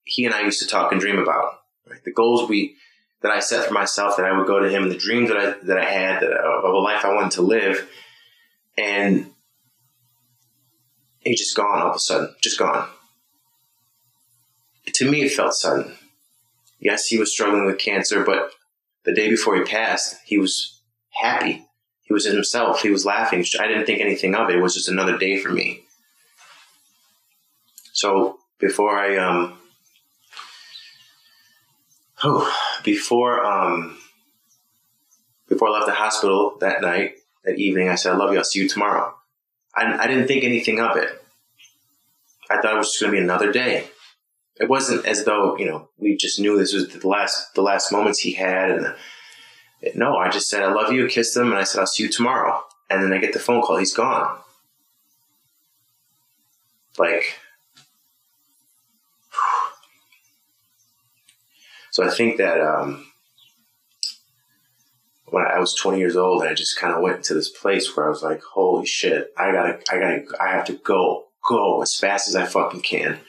he 0.05 0.25
and 0.25 0.33
I 0.33 0.41
used 0.41 0.61
to 0.61 0.67
talk 0.67 0.93
and 0.93 1.01
dream 1.01 1.19
about. 1.19 1.59
Right? 1.85 2.01
The 2.03 2.13
goals 2.13 2.47
we 2.47 2.77
that 3.21 3.33
I 3.33 3.41
set 3.41 3.67
for 3.67 3.73
myself 3.73 4.15
that 4.15 4.25
I 4.25 4.35
would 4.35 4.47
go 4.47 4.59
to 4.59 4.69
him 4.69 4.83
and 4.83 4.91
the 4.91 4.97
dreams 4.97 5.29
that 5.29 5.37
I 5.37 5.55
that 5.63 5.77
I 5.77 5.83
had 5.83 6.21
that, 6.21 6.31
of 6.31 6.73
a 6.73 6.77
life 6.77 7.03
I 7.03 7.13
wanted 7.13 7.31
to 7.31 7.41
live, 7.41 7.89
and 8.79 9.31
he's 11.19 11.39
just 11.39 11.55
gone 11.55 11.81
all 11.81 11.89
of 11.89 11.95
a 11.95 11.99
sudden, 11.99 12.33
just 12.41 12.57
gone. 12.57 12.87
To 14.93 15.09
me, 15.09 15.21
it 15.23 15.31
felt 15.31 15.53
sudden. 15.53 15.93
Yes, 16.79 17.07
he 17.07 17.17
was 17.17 17.33
struggling 17.33 17.65
with 17.65 17.77
cancer, 17.77 18.23
but 18.23 18.51
the 19.03 19.13
day 19.13 19.29
before 19.29 19.55
he 19.55 19.63
passed, 19.63 20.15
he 20.25 20.37
was 20.37 20.79
happy. 21.09 21.65
He 22.01 22.13
was 22.13 22.25
in 22.25 22.33
himself. 22.33 22.81
He 22.81 22.89
was 22.89 23.05
laughing. 23.05 23.45
I 23.59 23.67
didn't 23.67 23.85
think 23.85 24.01
anything 24.01 24.33
of 24.33 24.49
it. 24.49 24.55
It 24.55 24.61
was 24.61 24.73
just 24.73 24.89
another 24.89 25.17
day 25.17 25.37
for 25.37 25.49
me. 25.49 25.83
So 27.91 28.39
before 28.59 28.97
I 28.97 29.17
um 29.17 29.57
oh 32.23 32.51
before 32.83 33.45
um 33.45 33.97
before 35.47 35.67
I 35.67 35.71
left 35.71 35.87
the 35.87 35.93
hospital 35.93 36.57
that 36.61 36.81
night 36.81 37.15
that 37.49 37.59
evening 37.59 37.89
I 37.89 37.95
said 37.95 38.13
I 38.13 38.15
love 38.15 38.31
you. 38.31 38.37
I'll 38.37 38.43
see 38.43 38.59
you 38.59 38.69
tomorrow. 38.69 39.13
I, 39.75 40.03
I 40.03 40.07
didn't 40.07 40.27
think 40.27 40.43
anything 40.43 40.79
of 40.79 40.97
it. 40.97 41.09
I 42.49 42.61
thought 42.61 42.75
it 42.75 42.77
was 42.77 42.89
just 42.89 43.01
going 43.01 43.13
to 43.13 43.17
be 43.17 43.23
another 43.23 43.51
day. 43.51 43.87
It 44.59 44.69
wasn't 44.69 45.05
as 45.05 45.23
though 45.23 45.57
you 45.57 45.65
know 45.65 45.89
we 45.97 46.15
just 46.15 46.39
knew 46.39 46.57
this 46.57 46.73
was 46.73 46.89
the 46.89 47.07
last 47.07 47.53
the 47.55 47.61
last 47.61 47.91
moments 47.91 48.19
he 48.19 48.33
had 48.33 48.71
and 48.71 48.85
the, 48.85 48.95
no 49.95 50.17
I 50.17 50.29
just 50.29 50.49
said 50.49 50.63
I 50.63 50.71
love 50.71 50.91
you 50.91 51.07
kissed 51.07 51.35
him 51.35 51.47
and 51.47 51.57
I 51.57 51.63
said 51.63 51.79
I'll 51.79 51.87
see 51.87 52.03
you 52.03 52.09
tomorrow. 52.09 52.63
And 52.91 53.03
then 53.03 53.13
I 53.13 53.19
get 53.19 53.33
the 53.33 53.39
phone 53.39 53.61
call. 53.61 53.77
He's 53.77 53.93
gone. 53.93 54.39
Like 56.97 57.23
So 61.91 62.03
I 62.05 62.09
think 62.09 62.37
that 62.37 62.61
um, 62.61 63.08
when 65.31 65.45
I 65.45 65.59
was 65.59 65.73
20 65.73 65.99
years 65.99 66.15
old, 66.15 66.43
I 66.43 66.53
just 66.53 66.77
kind 66.77 66.93
of 66.93 67.01
went 67.01 67.23
to 67.25 67.33
this 67.33 67.49
place 67.49 67.95
where 67.95 68.05
I 68.05 68.09
was 68.09 68.23
like, 68.23 68.41
"Holy 68.41 68.85
shit! 68.85 69.31
I 69.37 69.51
gotta, 69.51 69.79
I 69.89 69.99
gotta, 69.99 70.23
I 70.39 70.49
have 70.49 70.65
to 70.65 70.73
go, 70.73 71.27
go 71.47 71.81
as 71.81 71.95
fast 71.95 72.27
as 72.27 72.35
I 72.35 72.45
fucking 72.45 72.81
can, 72.81 73.19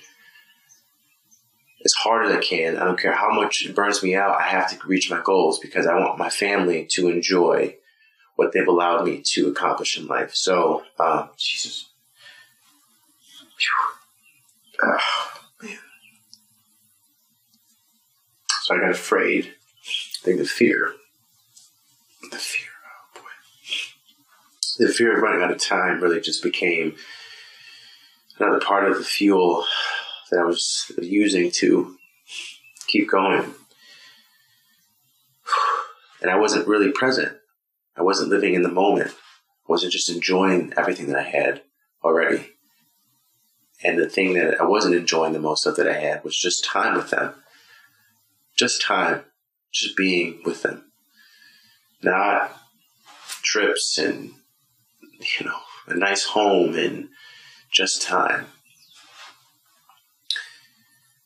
as 1.84 1.92
hard 1.92 2.26
as 2.26 2.32
I 2.32 2.40
can. 2.40 2.76
I 2.76 2.84
don't 2.84 2.98
care 3.00 3.12
how 3.12 3.30
much 3.32 3.64
it 3.64 3.74
burns 3.74 4.02
me 4.02 4.14
out. 4.14 4.40
I 4.40 4.44
have 4.44 4.70
to 4.70 4.86
reach 4.86 5.10
my 5.10 5.20
goals 5.22 5.58
because 5.58 5.86
I 5.86 5.98
want 5.98 6.18
my 6.18 6.30
family 6.30 6.86
to 6.92 7.08
enjoy 7.08 7.76
what 8.36 8.52
they've 8.52 8.66
allowed 8.66 9.04
me 9.04 9.22
to 9.32 9.48
accomplish 9.48 9.98
in 9.98 10.06
life. 10.06 10.34
So, 10.34 10.82
uh, 10.98 11.28
Jesus." 11.36 11.86
Whew. 13.58 14.88
Uh, 14.92 14.98
So 18.70 18.76
I 18.76 18.80
got 18.80 18.90
afraid. 18.90 19.46
I 19.46 20.24
think 20.24 20.38
the 20.38 20.44
fear, 20.44 20.94
the 22.30 22.36
fear, 22.36 22.68
oh 22.86 23.20
boy, 23.20 23.20
the 24.86 24.92
fear 24.92 25.16
of 25.16 25.22
running 25.22 25.42
out 25.42 25.50
of 25.50 25.58
time 25.58 26.00
really 26.00 26.20
just 26.20 26.42
became 26.42 26.96
another 28.38 28.60
part 28.60 28.90
of 28.90 28.96
the 28.96 29.04
fuel 29.04 29.64
that 30.30 30.40
I 30.40 30.44
was 30.44 30.90
using 31.00 31.50
to 31.52 31.96
keep 32.86 33.10
going. 33.10 33.54
And 36.22 36.30
I 36.30 36.36
wasn't 36.36 36.66
really 36.66 36.90
present. 36.90 37.36
I 37.96 38.02
wasn't 38.02 38.30
living 38.30 38.54
in 38.54 38.62
the 38.62 38.68
moment. 38.68 39.10
I 39.10 39.68
wasn't 39.68 39.92
just 39.92 40.10
enjoying 40.10 40.72
everything 40.76 41.06
that 41.06 41.18
I 41.18 41.28
had 41.28 41.62
already. 42.04 42.50
And 43.82 43.98
the 43.98 44.08
thing 44.08 44.34
that 44.34 44.60
I 44.60 44.64
wasn't 44.64 44.94
enjoying 44.94 45.32
the 45.32 45.40
most 45.40 45.66
of 45.66 45.76
that 45.76 45.88
I 45.88 45.98
had 45.98 46.22
was 46.24 46.36
just 46.36 46.64
time 46.64 46.94
with 46.94 47.10
them 47.10 47.34
just 48.60 48.82
time, 48.82 49.22
just 49.72 49.96
being 49.96 50.42
with 50.44 50.60
them, 50.60 50.92
not 52.02 52.54
trips 53.42 53.96
and, 53.96 54.34
you 55.20 55.46
know, 55.46 55.58
a 55.86 55.94
nice 55.94 56.24
home 56.24 56.74
and 56.76 57.08
just 57.70 58.02
time. 58.02 58.46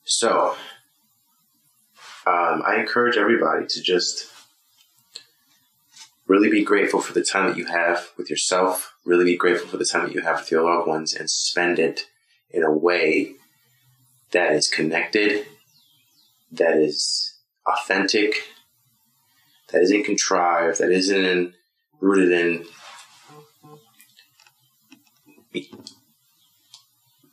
So, 0.04 0.56
um, 2.26 2.62
I 2.66 2.76
encourage 2.78 3.16
everybody 3.16 3.66
to 3.66 3.82
just 3.82 4.30
really 6.26 6.50
be 6.50 6.64
grateful 6.64 7.00
for 7.00 7.12
the 7.12 7.24
time 7.24 7.48
that 7.48 7.56
you 7.56 7.66
have 7.66 8.08
with 8.16 8.30
yourself, 8.30 8.94
really 9.04 9.24
be 9.24 9.36
grateful 9.36 9.68
for 9.68 9.76
the 9.76 9.84
time 9.84 10.06
that 10.06 10.14
you 10.14 10.22
have 10.22 10.40
with 10.40 10.50
your 10.50 10.62
loved 10.62 10.86
ones, 10.86 11.14
and 11.14 11.30
spend 11.30 11.78
it 11.78 12.06
in 12.50 12.62
a 12.62 12.72
way 12.72 13.34
that 14.32 14.52
is 14.52 14.68
connected 14.68 15.46
that 16.54 16.76
is 16.76 17.34
authentic, 17.66 18.36
that 19.72 19.82
isn't 19.82 20.04
contrived, 20.04 20.78
that 20.78 20.90
isn't 20.90 21.54
rooted 22.00 22.32
in 22.32 22.64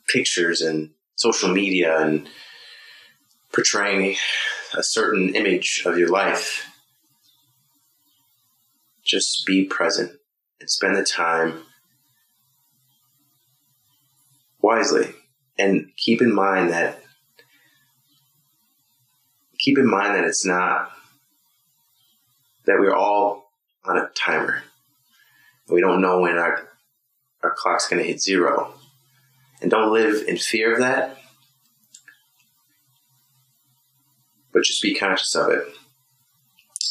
pictures 0.08 0.60
and 0.60 0.90
social 1.16 1.48
media 1.48 1.98
and 2.00 2.28
portraying 3.52 4.16
a 4.74 4.82
certain 4.82 5.34
image 5.34 5.82
of 5.86 5.98
your 5.98 6.08
life. 6.08 6.66
Just 9.04 9.44
be 9.46 9.64
present 9.64 10.12
and 10.60 10.70
spend 10.70 10.96
the 10.96 11.04
time 11.04 11.62
wisely. 14.60 15.14
And 15.58 15.90
keep 15.96 16.22
in 16.22 16.34
mind 16.34 16.70
that 16.70 17.02
keep 19.58 19.78
in 19.78 19.88
mind 19.88 20.14
that 20.14 20.24
it's 20.24 20.44
not 20.44 20.90
that 22.66 22.78
we're 22.80 22.94
all 22.94 23.50
on 23.84 23.98
a 23.98 24.08
timer. 24.16 24.62
We 25.68 25.80
don't 25.80 26.00
know 26.00 26.20
when 26.20 26.36
our 26.36 26.71
our 27.42 27.54
clock's 27.54 27.88
going 27.88 28.02
to 28.02 28.08
hit 28.08 28.20
zero, 28.20 28.74
and 29.60 29.70
don't 29.70 29.92
live 29.92 30.26
in 30.26 30.36
fear 30.36 30.74
of 30.74 30.80
that. 30.80 31.18
But 34.52 34.64
just 34.64 34.82
be 34.82 34.94
conscious 34.94 35.34
of 35.34 35.50
it, 35.50 35.64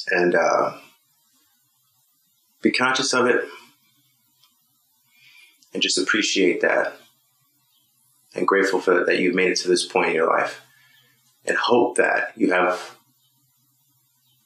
and 0.10 0.36
uh, 0.36 0.78
be 2.62 2.72
conscious 2.72 3.14
of 3.14 3.28
it, 3.28 3.46
and 5.74 5.82
just 5.82 5.98
appreciate 5.98 6.62
that, 6.62 6.94
and 8.36 8.48
grateful 8.48 8.80
for 8.80 9.06
that 9.06 9.20
you've 9.20 9.36
made 9.36 9.52
it 9.52 9.58
to 9.58 9.68
this 9.68 9.86
point 9.86 10.10
in 10.10 10.16
your 10.16 10.28
life 10.28 10.62
and 11.46 11.58
hope 11.58 11.98
that 11.98 12.34
you 12.36 12.52
have 12.52 12.98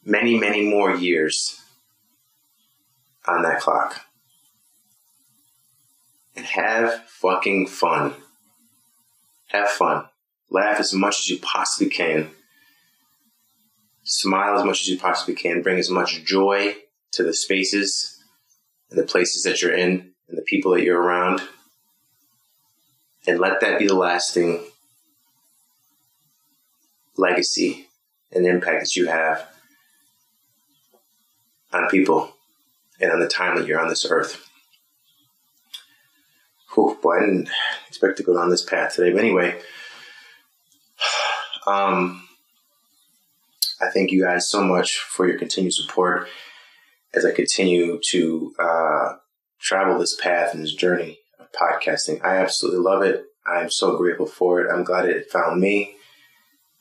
many, 0.03 0.37
many 0.37 0.61
more 0.61 0.95
years 0.95 1.61
on 3.27 3.41
that 3.41 3.59
clock. 3.59 4.01
And 6.35 6.45
have 6.45 7.05
fucking 7.05 7.67
fun. 7.67 8.13
Have 9.47 9.69
fun. 9.69 10.05
Laugh 10.49 10.79
as 10.79 10.93
much 10.93 11.19
as 11.19 11.29
you 11.29 11.39
possibly 11.39 11.89
can. 11.89 12.31
Smile 14.03 14.57
as 14.57 14.65
much 14.65 14.81
as 14.81 14.87
you 14.87 14.97
possibly 14.97 15.33
can. 15.33 15.61
Bring 15.61 15.79
as 15.79 15.89
much 15.89 16.23
joy 16.23 16.75
to 17.13 17.23
the 17.23 17.33
spaces 17.33 18.21
and 18.89 18.99
the 18.99 19.05
places 19.05 19.43
that 19.43 19.61
you're 19.61 19.73
in 19.73 20.11
and 20.27 20.37
the 20.37 20.43
people 20.43 20.73
that 20.73 20.83
you're 20.83 21.01
around. 21.01 21.41
And 23.27 23.39
let 23.39 23.61
that 23.61 23.79
be 23.79 23.87
the 23.87 23.95
lasting 23.95 24.63
legacy 27.17 27.87
and 28.31 28.45
impact 28.45 28.81
that 28.81 28.95
you 28.95 29.07
have 29.07 29.47
on 31.71 31.89
people 31.89 32.33
and 32.99 33.11
on 33.11 33.19
the 33.19 33.27
time 33.27 33.57
that 33.57 33.67
you're 33.67 33.79
on 33.79 33.87
this 33.87 34.05
earth. 34.09 34.47
Whew, 36.75 36.97
boy, 37.01 37.17
I 37.17 37.19
didn't 37.21 37.49
expect 37.88 38.17
to 38.17 38.23
go 38.23 38.35
down 38.35 38.49
this 38.49 38.63
path 38.63 38.95
today. 38.95 39.11
But 39.11 39.21
anyway, 39.21 39.59
um, 41.67 42.27
I 43.81 43.89
thank 43.89 44.11
you 44.11 44.23
guys 44.23 44.49
so 44.49 44.63
much 44.63 44.97
for 44.99 45.27
your 45.27 45.39
continued 45.39 45.73
support 45.73 46.27
as 47.13 47.25
I 47.25 47.31
continue 47.31 47.99
to 48.09 48.53
uh, 48.59 49.13
travel 49.59 49.97
this 49.97 50.15
path 50.15 50.53
and 50.53 50.61
this 50.61 50.73
journey 50.73 51.19
of 51.39 51.47
podcasting. 51.51 52.23
I 52.23 52.38
absolutely 52.38 52.81
love 52.81 53.01
it. 53.01 53.25
I'm 53.45 53.69
so 53.69 53.97
grateful 53.97 54.25
for 54.25 54.61
it. 54.61 54.71
I'm 54.71 54.83
glad 54.83 55.05
it 55.05 55.31
found 55.31 55.61
me. 55.61 55.95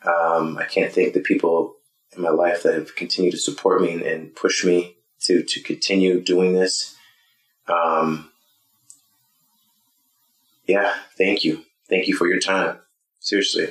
Um, 0.04 0.58
I 0.58 0.64
can't 0.64 0.92
thank 0.92 1.14
the 1.14 1.20
people 1.20 1.76
in 2.16 2.22
my 2.22 2.30
life 2.30 2.62
that 2.62 2.74
have 2.74 2.96
continued 2.96 3.32
to 3.32 3.38
support 3.38 3.80
me 3.80 3.92
and, 3.92 4.02
and 4.02 4.36
push 4.36 4.64
me 4.64 4.96
to 5.22 5.42
to 5.42 5.62
continue 5.62 6.20
doing 6.20 6.52
this. 6.52 6.96
Um, 7.68 8.30
yeah, 10.66 10.94
thank 11.16 11.44
you, 11.44 11.64
thank 11.88 12.06
you 12.06 12.16
for 12.16 12.26
your 12.26 12.40
time. 12.40 12.78
Seriously, 13.20 13.68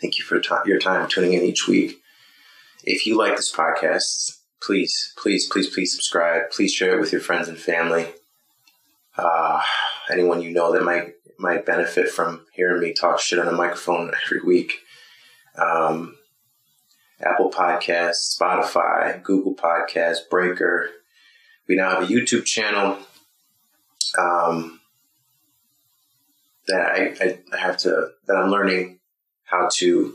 thank 0.00 0.18
you 0.18 0.24
for 0.24 0.40
t- 0.40 0.54
your 0.66 0.78
time 0.78 1.08
tuning 1.08 1.32
in 1.32 1.42
each 1.42 1.66
week. 1.66 1.98
If 2.84 3.06
you 3.06 3.16
like 3.16 3.36
this 3.36 3.54
podcast, 3.54 4.38
please, 4.62 5.12
please, 5.16 5.48
please, 5.50 5.68
please 5.68 5.92
subscribe. 5.92 6.50
Please 6.50 6.72
share 6.72 6.96
it 6.96 7.00
with 7.00 7.12
your 7.12 7.20
friends 7.20 7.48
and 7.48 7.58
family. 7.58 8.06
Uh, 9.16 9.62
anyone 10.10 10.42
you 10.42 10.50
know 10.50 10.72
that 10.72 10.84
might 10.84 11.14
might 11.38 11.66
benefit 11.66 12.08
from 12.08 12.46
hearing 12.54 12.80
me 12.80 12.92
talk 12.92 13.20
shit 13.20 13.38
on 13.38 13.48
a 13.48 13.52
microphone 13.52 14.12
every 14.26 14.40
week. 14.40 14.74
Um, 15.58 16.16
Apple 17.20 17.50
Podcasts, 17.50 18.38
Spotify, 18.38 19.22
Google 19.22 19.54
Podcasts, 19.54 20.28
Breaker. 20.30 20.90
We 21.66 21.76
now 21.76 21.90
have 21.90 22.02
a 22.02 22.12
YouTube 22.12 22.44
channel 22.44 22.98
um, 24.18 24.80
that 26.68 26.86
I, 26.86 27.38
I, 27.52 27.58
have 27.58 27.76
to 27.78 28.10
that 28.26 28.36
I'm 28.36 28.50
learning 28.50 28.98
how 29.44 29.68
to 29.76 30.14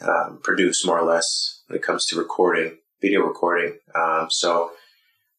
um, 0.00 0.40
produce 0.42 0.84
more 0.86 0.98
or 0.98 1.04
less 1.04 1.62
when 1.66 1.76
it 1.76 1.82
comes 1.82 2.06
to 2.06 2.16
recording, 2.16 2.78
video 3.00 3.22
recording. 3.22 3.78
Um, 3.94 4.28
so 4.30 4.72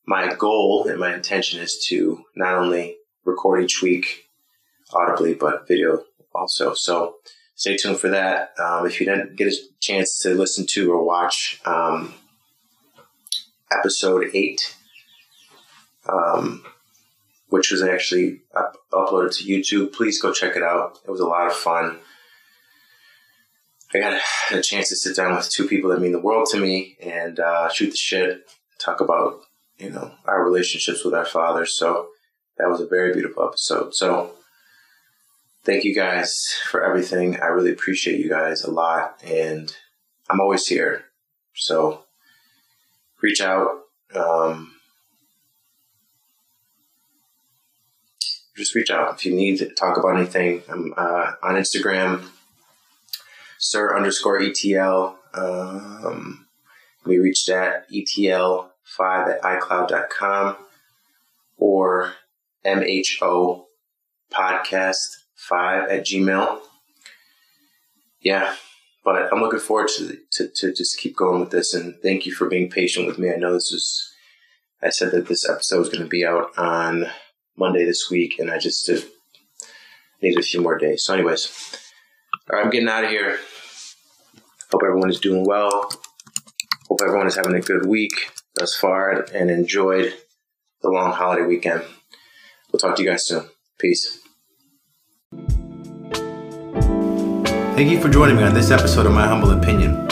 my 0.06 0.34
goal 0.34 0.88
and 0.88 1.00
my 1.00 1.14
intention 1.14 1.62
is 1.62 1.86
to 1.88 2.24
not 2.36 2.56
only 2.56 2.98
record 3.26 3.64
each 3.64 3.82
week 3.82 4.30
audibly, 4.92 5.34
but 5.34 5.68
video 5.68 6.04
also. 6.34 6.74
So 6.74 7.16
stay 7.56 7.78
tuned 7.78 8.00
for 8.00 8.10
that. 8.10 8.54
Um, 8.60 8.86
if 8.86 9.00
you 9.00 9.06
didn't 9.06 9.36
get 9.36 9.48
a 9.48 9.56
chance 9.80 10.20
to 10.20 10.34
listen 10.34 10.66
to 10.72 10.92
or 10.92 11.04
watch 11.04 11.60
um, 11.66 12.14
episode 13.72 14.32
eight, 14.34 14.76
um, 16.08 16.64
which 17.50 17.72
was 17.72 17.82
actually 17.82 18.42
up- 18.56 18.78
uploaded 18.92 19.36
to 19.38 19.44
YouTube, 19.44 19.94
please 19.94 20.22
go 20.22 20.32
check 20.32 20.56
it 20.56 20.64
out. 20.64 21.00
It 21.06 21.12
was 21.12 21.20
a 21.20 21.28
lot 21.28 21.48
of 21.48 21.54
fun. 21.54 22.00
I 23.94 24.00
got 24.00 24.22
a 24.52 24.62
chance 24.62 24.90
to 24.90 24.96
sit 24.96 25.16
down 25.16 25.36
with 25.36 25.50
two 25.50 25.68
people 25.68 25.90
that 25.90 26.00
mean 26.00 26.12
the 26.12 26.20
world 26.20 26.48
to 26.52 26.60
me 26.60 26.98
and 27.02 27.40
uh, 27.40 27.70
shoot 27.70 27.90
the 27.90 27.98
shit, 27.98 28.50
talk 28.80 29.02
about 29.02 29.42
you 29.80 29.90
know 29.90 30.12
our 30.26 30.44
relationships 30.44 31.04
with 31.04 31.16
our 31.16 31.26
fathers. 31.26 31.76
So 31.76 32.10
that 32.58 32.70
was 32.70 32.82
a 32.82 32.88
very 32.88 33.14
beautiful 33.14 33.44
episode. 33.48 33.96
So 33.96 34.34
thank 35.64 35.84
you 35.84 35.96
guys 35.96 36.60
for 36.70 36.84
everything. 36.84 37.40
I 37.40 37.48
really 37.48 37.72
appreciate 37.72 38.20
you 38.20 38.30
guys 38.30 38.64
a 38.64 38.70
lot, 38.70 39.20
and 39.26 39.74
I'm 40.30 40.40
always 40.40 40.68
here. 40.68 41.06
So 41.56 42.06
reach 43.22 43.42
out. 43.42 43.70
Um, 44.14 44.79
just 48.60 48.76
reach 48.76 48.91
out 48.91 49.15
if 49.15 49.26
you 49.26 49.34
need 49.34 49.58
to 49.58 49.69
talk 49.69 49.98
about 49.98 50.17
anything. 50.17 50.62
I'm 50.69 50.93
uh, 50.95 51.32
on 51.41 51.56
Instagram, 51.56 52.26
sir 53.58 53.95
underscore 53.95 54.41
ETL. 54.41 55.17
Um, 55.34 56.48
we 57.06 57.17
reached 57.17 57.50
at 57.50 57.89
ETL5 57.89 58.69
at 59.00 59.41
iCloud.com 59.41 60.58
or 61.58 62.13
MHO 62.65 63.63
podcast 64.32 65.08
five 65.36 65.89
at 65.89 66.06
Gmail. 66.06 66.60
Yeah, 68.22 68.56
but 69.04 69.32
I'm 69.32 69.39
looking 69.39 69.60
forward 69.60 69.89
to, 69.98 70.17
to, 70.34 70.50
to 70.50 70.74
just 70.74 71.00
keep 71.00 71.15
going 71.15 71.39
with 71.39 71.52
this. 71.52 71.74
And 71.74 71.95
thank 72.02 72.26
you 72.26 72.34
for 72.34 72.50
being 72.50 72.69
patient 72.69 73.08
with 73.08 73.17
me. 73.17 73.32
I 73.32 73.38
know 73.38 73.54
this 73.54 73.72
is, 73.72 74.12
I 74.82 74.89
said 74.89 75.12
that 75.13 75.28
this 75.28 75.48
episode 75.48 75.80
was 75.80 75.89
going 75.89 76.04
to 76.04 76.10
be 76.10 76.26
out 76.26 76.52
on 76.58 77.10
Monday 77.60 77.86
this 77.86 78.10
week, 78.10 78.39
and 78.39 78.50
I 78.50 78.58
just 78.58 78.89
uh, 78.89 79.00
needed 80.22 80.39
a 80.39 80.43
few 80.43 80.62
more 80.62 80.78
days. 80.78 81.04
So, 81.04 81.13
anyways, 81.13 81.52
all 82.50 82.58
right, 82.58 82.65
I'm 82.65 82.72
getting 82.72 82.89
out 82.89 83.04
of 83.04 83.10
here. 83.10 83.39
Hope 84.72 84.82
everyone 84.84 85.10
is 85.10 85.19
doing 85.19 85.43
well. 85.45 85.91
Hope 86.88 87.02
everyone 87.04 87.28
is 87.28 87.36
having 87.36 87.54
a 87.54 87.62
good 87.62 87.86
week 87.86 88.13
thus 88.56 88.76
far 88.76 89.26
and 89.34 89.52
enjoyed 89.52 90.13
the 90.82 90.89
long 90.89 91.12
holiday 91.12 91.45
weekend. 91.45 91.84
We'll 92.72 92.80
talk 92.80 92.95
to 92.95 93.04
you 93.04 93.10
guys 93.10 93.28
soon. 93.28 93.50
Peace. 93.78 94.19
Thank 97.76 97.91
you 97.91 98.02
for 98.02 98.10
joining 98.10 98.36
me 98.36 98.43
on 98.43 98.54
this 98.54 98.72
episode 98.72 99.06
of 99.06 99.13
My 99.13 99.26
Humble 99.26 99.52
Opinion. 99.52 100.08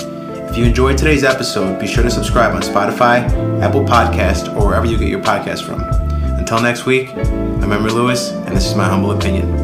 If 0.50 0.58
you 0.58 0.66
enjoyed 0.66 0.98
today's 0.98 1.24
episode, 1.24 1.80
be 1.80 1.88
sure 1.88 2.04
to 2.04 2.10
subscribe 2.10 2.56
on 2.56 2.62
Spotify, 2.62 3.28
Apple 3.62 3.84
Podcast, 3.84 4.56
or 4.56 4.68
wherever 4.68 4.86
you 4.86 4.98
get 4.98 5.10
your 5.10 5.22
podcast 5.22 5.64
from. 5.64 5.82
Until 6.40 6.62
next 6.62 6.86
week, 6.86 7.10
I'm 7.62 7.72
Emery 7.72 7.92
Lewis, 7.92 8.30
and 8.30 8.56
this 8.56 8.66
is 8.66 8.76
My 8.76 8.86
Humble 8.88 9.12
Opinion. 9.12 9.57